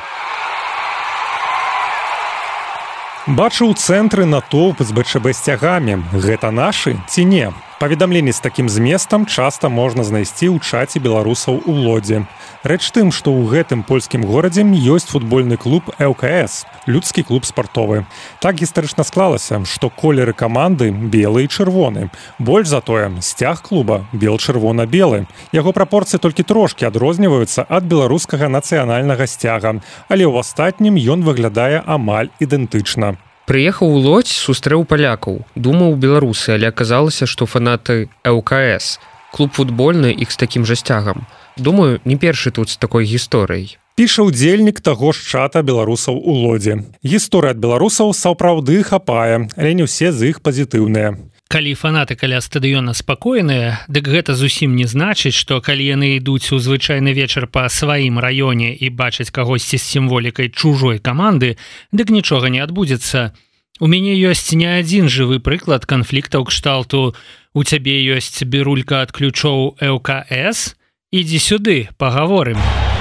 Бачу 3.23 3.71
ў 3.71 3.79
цэнтры 3.79 4.27
натоўп 4.27 4.83
з 4.83 4.91
БЧБ 4.91 5.31
сцягамі. 5.31 6.03
Гэта 6.11 6.51
нашы 6.51 6.99
ці 7.07 7.23
не. 7.23 7.55
Паведамленні 7.83 8.33
з 8.33 8.41
такім 8.41 8.69
зместам 8.69 9.27
часта 9.27 9.67
можна 9.69 10.05
знайсці 10.07 10.55
ў 10.55 10.63
чаце 10.63 11.03
беларусаў 11.03 11.67
у 11.67 11.73
лодзе. 11.75 12.21
Рэч 12.63 12.95
тым, 12.95 13.11
што 13.11 13.35
ў 13.35 13.51
гэтым 13.51 13.83
польскім 13.83 14.23
горадзе 14.23 14.63
ёсць 14.63 15.11
футбольны 15.11 15.59
клуб 15.59 15.91
ЛКС, 15.99 16.63
людскі 16.87 17.27
клуб 17.27 17.43
спартовы. 17.43 18.07
Так 18.39 18.63
гістарычна 18.63 19.03
склалася, 19.03 19.67
што 19.67 19.91
колеры 19.91 20.31
каманды 20.31 20.95
белы 20.95 21.43
і 21.43 21.51
чырвоны. 21.51 22.15
Больш 22.39 22.71
затое 22.71 23.11
сцяг 23.19 23.67
клуба 23.67 24.07
бел-чырвона-белы. 24.15 25.27
Яго 25.51 25.75
прапорцыі 25.75 26.23
толькі 26.23 26.47
трошкі 26.47 26.87
адрозніваюцца 26.87 27.67
ад 27.67 27.91
беларускага 27.91 28.47
нацыянальнага 28.47 29.27
сцяга, 29.27 29.83
але 30.07 30.23
ў 30.23 30.39
астатнім 30.39 31.03
ён 31.03 31.27
выглядае 31.27 31.83
амаль 31.83 32.31
ідэнтычна 32.39 33.19
прыехаў 33.47 33.89
у 33.89 33.99
лодзь 34.03 34.33
сустрэў 34.33 34.85
палякаў 34.89 35.43
думаў 35.55 35.97
беларусы 35.97 36.55
але 36.57 36.69
аказалася 36.69 37.27
што 37.27 37.47
фанаты 37.47 38.09
лкс. 38.27 38.99
Клуб 39.33 39.53
футбольны 39.57 40.13
іх 40.13 40.33
з 40.33 40.37
такім 40.37 40.67
жа 40.69 40.77
сцягам 40.77 41.27
думаю 41.57 42.01
не 42.05 42.17
першы 42.17 42.51
тут 42.51 42.71
з 42.71 42.77
такой 42.77 43.05
гісторыяй. 43.05 43.79
Піша 43.95 44.25
ўдзельнік 44.25 44.81
таго 44.81 45.13
ж 45.13 45.21
чата 45.21 45.61
беларусаў 45.61 46.17
у 46.17 46.33
лодзе. 46.33 46.81
Гісторыя 47.05 47.53
ад 47.53 47.61
беларусаў 47.61 48.15
сапраўды 48.17 48.81
хапае 48.83 49.49
але 49.57 49.75
не 49.75 49.85
ўсе 49.85 50.13
з 50.13 50.33
іх 50.33 50.41
пазітыўныя 50.41 51.17
калі 51.53 51.75
фанаты 51.77 52.17
каля 52.17 52.41
стадыёна 52.41 52.95
спакойныя 52.97 53.85
дык 53.85 54.09
гэта 54.09 54.33
зусім 54.33 54.73
не 54.73 54.89
значыць 54.89 55.37
што 55.37 55.61
калі 55.61 55.85
яны 55.85 56.17
ідуць 56.17 56.49
у 56.57 56.57
звычайны 56.57 57.13
вечар 57.13 57.45
па 57.45 57.69
сваім 57.69 58.17
раёне 58.17 58.73
і 58.73 58.89
бачаць 58.89 59.29
кагосьці 59.29 59.77
з 59.77 59.85
сімволікай 59.85 60.49
чужой 60.49 60.97
каманды 60.97 61.59
дык 61.93 62.09
нічога 62.09 62.49
не 62.49 62.65
адбудзецца. 62.65 63.37
У 63.85 63.87
мяне 63.87 64.17
ёсць 64.17 64.57
не 64.57 64.71
адзін 64.81 65.13
жывы 65.13 65.45
прыклад 65.45 65.85
канфліктаў 65.85 66.49
кшталту. 66.49 67.13
У 67.53 67.65
цябе 67.69 68.01
ёсць 68.17 68.41
берулька 68.49 69.05
ад 69.05 69.13
ключоў 69.13 69.77
лкс 69.77 70.73
ідзі 71.13 71.39
сюды 71.39 71.77
паговорым 72.01 72.57
у 72.57 72.92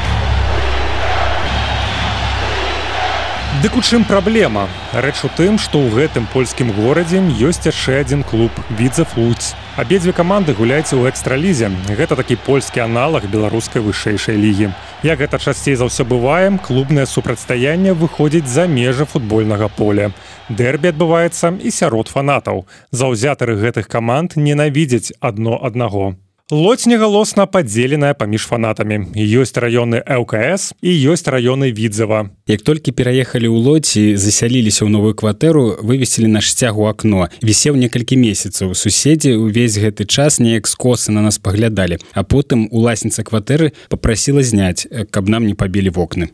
Дык 3.62 3.78
у 3.78 3.82
чым 3.82 4.04
праблема? 4.06 4.68
Рэч 4.92 5.22
у 5.22 5.30
тым, 5.38 5.60
што 5.62 5.78
ў 5.78 5.94
гэтым 5.94 6.26
польскім 6.34 6.72
горадзе 6.74 7.22
ёсць 7.22 7.62
яшчэ 7.70 8.02
адзін 8.02 8.24
клуб 8.26 8.50
Відзафлуц. 8.74 9.54
Абедзве 9.78 10.18
каманды 10.18 10.56
гуляюць 10.58 10.98
у 10.98 11.06
экстралізе. 11.06 11.70
Гэта 11.86 12.18
такі 12.18 12.42
польскі 12.42 12.82
аналаг 12.82 13.30
беларускай 13.30 13.86
вышэйшай 13.86 14.34
лігі. 14.34 14.74
Як 15.06 15.22
гэта 15.22 15.38
часцей 15.38 15.78
за 15.78 15.86
ўсё 15.86 16.10
бываем, 16.10 16.58
клубнае 16.58 17.06
супрацьстаянне 17.06 17.94
выходзіць 17.94 18.50
за 18.50 18.66
межы 18.66 19.06
футбольнага 19.06 19.70
поля. 19.70 20.10
Дэрбі 20.50 20.98
адбываецца 20.98 21.54
і 21.62 21.70
сярод 21.70 22.10
фанатаў. 22.10 22.66
Заўзятары 22.90 23.62
гэтых 23.62 23.86
каманд 23.86 24.42
ненавідзяць 24.42 25.14
адно 25.22 25.62
аднаго. 25.62 26.18
Лодзь 26.50 26.86
негалосна 26.86 27.46
падзеленая 27.46 28.14
паміж 28.14 28.50
фанатамі. 28.50 29.14
ёсць 29.16 29.56
раёны 29.56 30.02
ЛКС 30.04 30.74
і 30.82 30.92
ёсць 31.14 31.30
раёны 31.30 31.72
відзава. 31.72 32.34
Як 32.48 32.66
толькі 32.66 32.92
пераехалі 32.92 33.48
ў 33.48 33.58
лодзі, 33.62 34.04
засяліліся 34.18 34.84
ў 34.84 34.90
новую 34.90 35.14
кватэру, 35.16 35.80
вывесілі 35.80 36.28
наш 36.28 36.52
сцяг 36.52 36.76
у 36.76 36.90
акно. 36.92 37.30
Вісеў 37.40 37.80
некалькі 37.80 38.18
месяцаў. 38.18 38.76
Суседзі 38.76 39.38
ўвесь 39.40 39.80
гэты 39.80 40.04
час 40.10 40.44
неяк 40.44 40.68
скосы 40.68 41.16
на 41.16 41.22
нас 41.22 41.40
паглядалі, 41.40 42.02
а 42.12 42.28
потым 42.28 42.68
уласніца 42.68 43.24
кватэры 43.24 43.72
попрасіла 43.88 44.44
зняць, 44.44 44.90
каб 45.12 45.30
нам 45.30 45.48
не 45.48 45.56
пабілі 45.56 45.96
вокны 45.96 46.34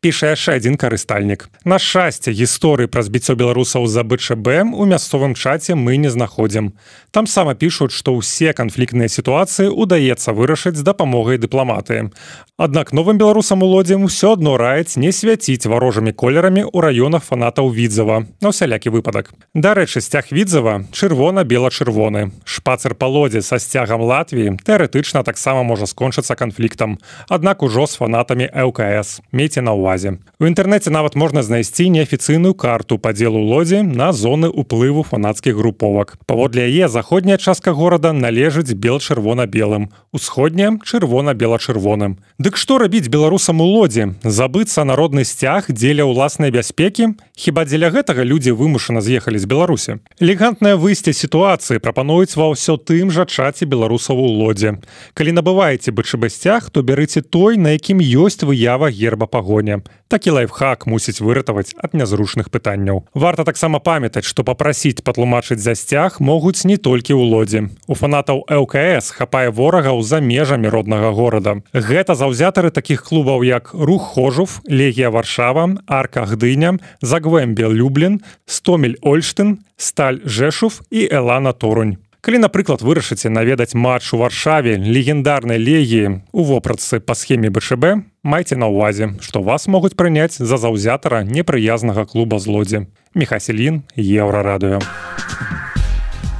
піша 0.00 0.32
яшчэ 0.32 0.56
адзін 0.56 0.80
карыстальнік. 0.80 1.52
На 1.68 1.76
шчасце 1.76 2.32
гісторыі 2.32 2.88
пра 2.88 3.04
збіццё 3.04 3.36
беларусаў 3.36 3.84
за 3.84 4.00
БЧБ 4.00 4.72
у 4.72 4.88
мясцовым 4.88 5.36
чаце 5.36 5.76
мы 5.76 6.00
не 6.00 6.08
знаходзім. 6.08 6.72
Там 7.12 7.26
сама 7.28 7.52
пішуць, 7.52 7.92
што 7.92 8.16
ўсе 8.16 8.56
канфліктныя 8.56 9.12
сітуацыі 9.12 9.68
ўдаецца 9.68 10.32
вырашыць 10.32 10.80
з 10.80 10.86
дапамогай 10.86 11.36
дыпламаты. 11.36 12.08
Аднак 12.56 12.92
новым 12.96 13.20
беларусам 13.20 13.60
у 13.60 13.68
лодзе 13.68 14.00
ўсё 14.00 14.40
адно 14.40 14.56
раіць 14.56 14.96
не 14.96 15.12
свяціць 15.12 15.68
варожымі 15.68 16.16
колерамі 16.16 16.64
ў 16.64 16.76
раёнах 16.80 17.20
фанатаў 17.20 17.68
відзава 17.68 18.24
на 18.40 18.56
ўсялякі 18.56 18.88
выпадак. 18.96 19.36
Дарэчы, 19.52 20.00
сцяг 20.00 20.32
відзава 20.32 20.88
чырвона-бела-чырвоны. 20.96 22.32
Шпацыр 22.48 22.96
па 22.96 23.04
лодзе 23.04 23.44
са 23.44 23.60
сцягам 23.60 24.00
Латвіі 24.00 24.56
тэарэтычна 24.64 25.24
таксама 25.28 25.60
можа 25.60 25.84
скончыцца 25.84 26.36
канфліктам. 26.40 26.96
Аднак 27.28 27.60
ужо 27.60 27.84
з 27.84 28.00
фанатамі 28.00 28.48
ЛКС. 28.48 29.20
Мейце 29.32 29.60
на 29.60 29.76
ўвагу 29.76 29.89
увазе. 29.90 30.18
У 30.38 30.46
інтэрнэце 30.46 30.90
нават 30.90 31.16
можна 31.18 31.42
знайсці 31.42 31.90
неафіцыйную 31.90 32.54
карту 32.54 32.98
падзелу 32.98 33.42
лодзі 33.42 33.82
на 33.82 34.12
зоны 34.12 34.48
ўплыву 34.48 35.02
фанацкіх 35.02 35.56
груповак. 35.56 36.16
Паводле 36.26 36.70
яе 36.70 36.88
заходняя 36.88 37.36
частка 37.36 37.72
горада 37.72 38.12
належыць 38.12 38.72
бел-чырвона-белым, 38.72 39.90
усходняя 40.12 40.78
чырвона-бела-чырвоным. 40.84 42.18
Дык 42.38 42.56
што 42.56 42.78
рабіць 42.78 43.10
беларусам 43.10 43.60
у 43.60 43.66
лодзе, 43.66 44.14
забыцца 44.22 44.84
народны 44.84 45.24
сцяг 45.24 45.68
дзеля 45.68 46.06
ўласнай 46.06 46.50
бяспекі, 46.50 47.18
Хіба 47.40 47.64
дзеля 47.64 47.88
гэтага 47.88 48.20
людзі 48.20 48.52
вымушана 48.52 49.00
з'ехалі 49.00 49.40
з 49.40 49.48
Беларусі. 49.48 49.96
Элегантнае 50.20 50.76
выйсце 50.76 51.16
сітуацыі 51.16 51.80
прапануюць 51.80 52.36
ва 52.36 52.52
ўсё 52.52 52.76
тым 52.76 53.08
жа 53.08 53.24
чаце 53.24 53.64
беларусаў 53.64 54.20
у 54.20 54.28
лодзе. 54.28 54.76
Калі 55.16 55.32
набываеце 55.40 55.88
бычыбасцях, 55.88 56.68
то 56.68 56.84
бярыце 56.84 57.24
той, 57.24 57.56
на 57.56 57.72
якім 57.80 58.04
ёсць 58.04 58.44
выява 58.44 58.92
герба 58.92 59.24
пагоня 59.24 59.79
такі 60.08 60.30
лайфхак 60.36 60.86
мусіць 60.86 61.20
выратаваць 61.20 61.74
ад 61.78 61.94
нязручных 61.94 62.50
пытанняў. 62.50 63.06
Варта 63.14 63.44
таксама 63.44 63.78
памятаць 63.78 64.26
што 64.26 64.44
папрасіць 64.44 65.04
патлумачыць 65.06 65.62
за 65.62 65.74
сцяг 65.74 66.20
могуць 66.20 66.64
не 66.64 66.76
толькі 66.76 67.14
ў 67.14 67.22
лодзе. 67.30 67.60
У 67.86 67.94
фанатаў 67.94 68.44
лкс 68.48 69.14
хапае 69.14 69.50
ворагаў 69.50 70.02
за 70.02 70.20
межамі 70.20 70.68
роднага 70.68 71.14
горада. 71.14 71.62
Гэта 71.72 72.14
заўзятары 72.14 72.70
такіх 72.70 73.06
клубаў 73.06 73.46
як 73.46 73.74
рух 73.74 74.14
хожув 74.14 74.60
легія 74.66 75.10
варшава 75.10 75.78
арка 75.86 76.26
гдыня 76.26 76.78
загвембе 77.02 77.68
люблін 77.68 78.20
стомель 78.46 78.98
ольштын 79.02 79.58
сталь 79.76 80.20
жэшув 80.24 80.82
і 80.90 81.08
элана 81.10 81.52
торунь 81.52 81.98
калі 82.20 82.38
напрыклад 82.44 82.82
вырашыце 82.84 83.32
наведаць 83.32 83.74
матч 83.74 84.12
у 84.12 84.20
варшаве 84.20 84.76
легендарнай 84.76 85.58
легіі 85.58 86.20
у 86.32 86.44
вопратцы 86.44 87.00
па 87.00 87.14
схеме 87.14 87.50
бшб 87.50 88.04
майце 88.22 88.56
на 88.56 88.68
ўвазе 88.68 89.14
што 89.20 89.42
вас 89.42 89.66
могуць 89.66 89.96
прыняць 89.96 90.36
за 90.36 90.56
заўзятара 90.56 91.24
непрыязнага 91.24 92.04
клуба 92.04 92.38
злодзе 92.38 92.86
мехаселін 93.14 93.82
еўрарадыё 93.96 94.80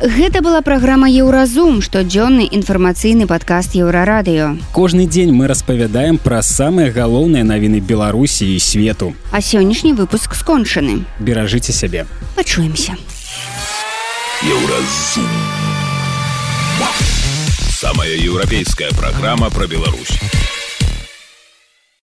Гэта 0.01 0.40
была 0.40 0.62
праграма 0.64 1.11
Еўразум, 1.12 1.83
штодзённы 1.85 2.49
інфармацыйны 2.57 3.29
падкаст 3.29 3.77
еўрарадыё. 3.77 4.57
Кожны 4.73 5.05
дзень 5.05 5.37
мы 5.37 5.45
распавядаем 5.47 6.16
пра 6.16 6.40
самыя 6.40 6.88
галоўныя 6.88 7.45
навіны 7.45 7.85
Беларусі 7.85 8.49
і 8.49 8.59
свету. 8.59 9.12
А 9.31 9.45
сённяшні 9.45 9.93
выпуск 9.93 10.33
скончаны. 10.33 11.05
Беражыце 11.21 11.77
сябе. 11.77 12.07
Пачуемся. 12.35 12.97
Еўразум. 14.40 15.60
Самая 17.71 18.14
еўрапейская 18.14 18.90
праграма 18.90 19.51
пра 19.51 19.66
Беларусь. 19.66 20.21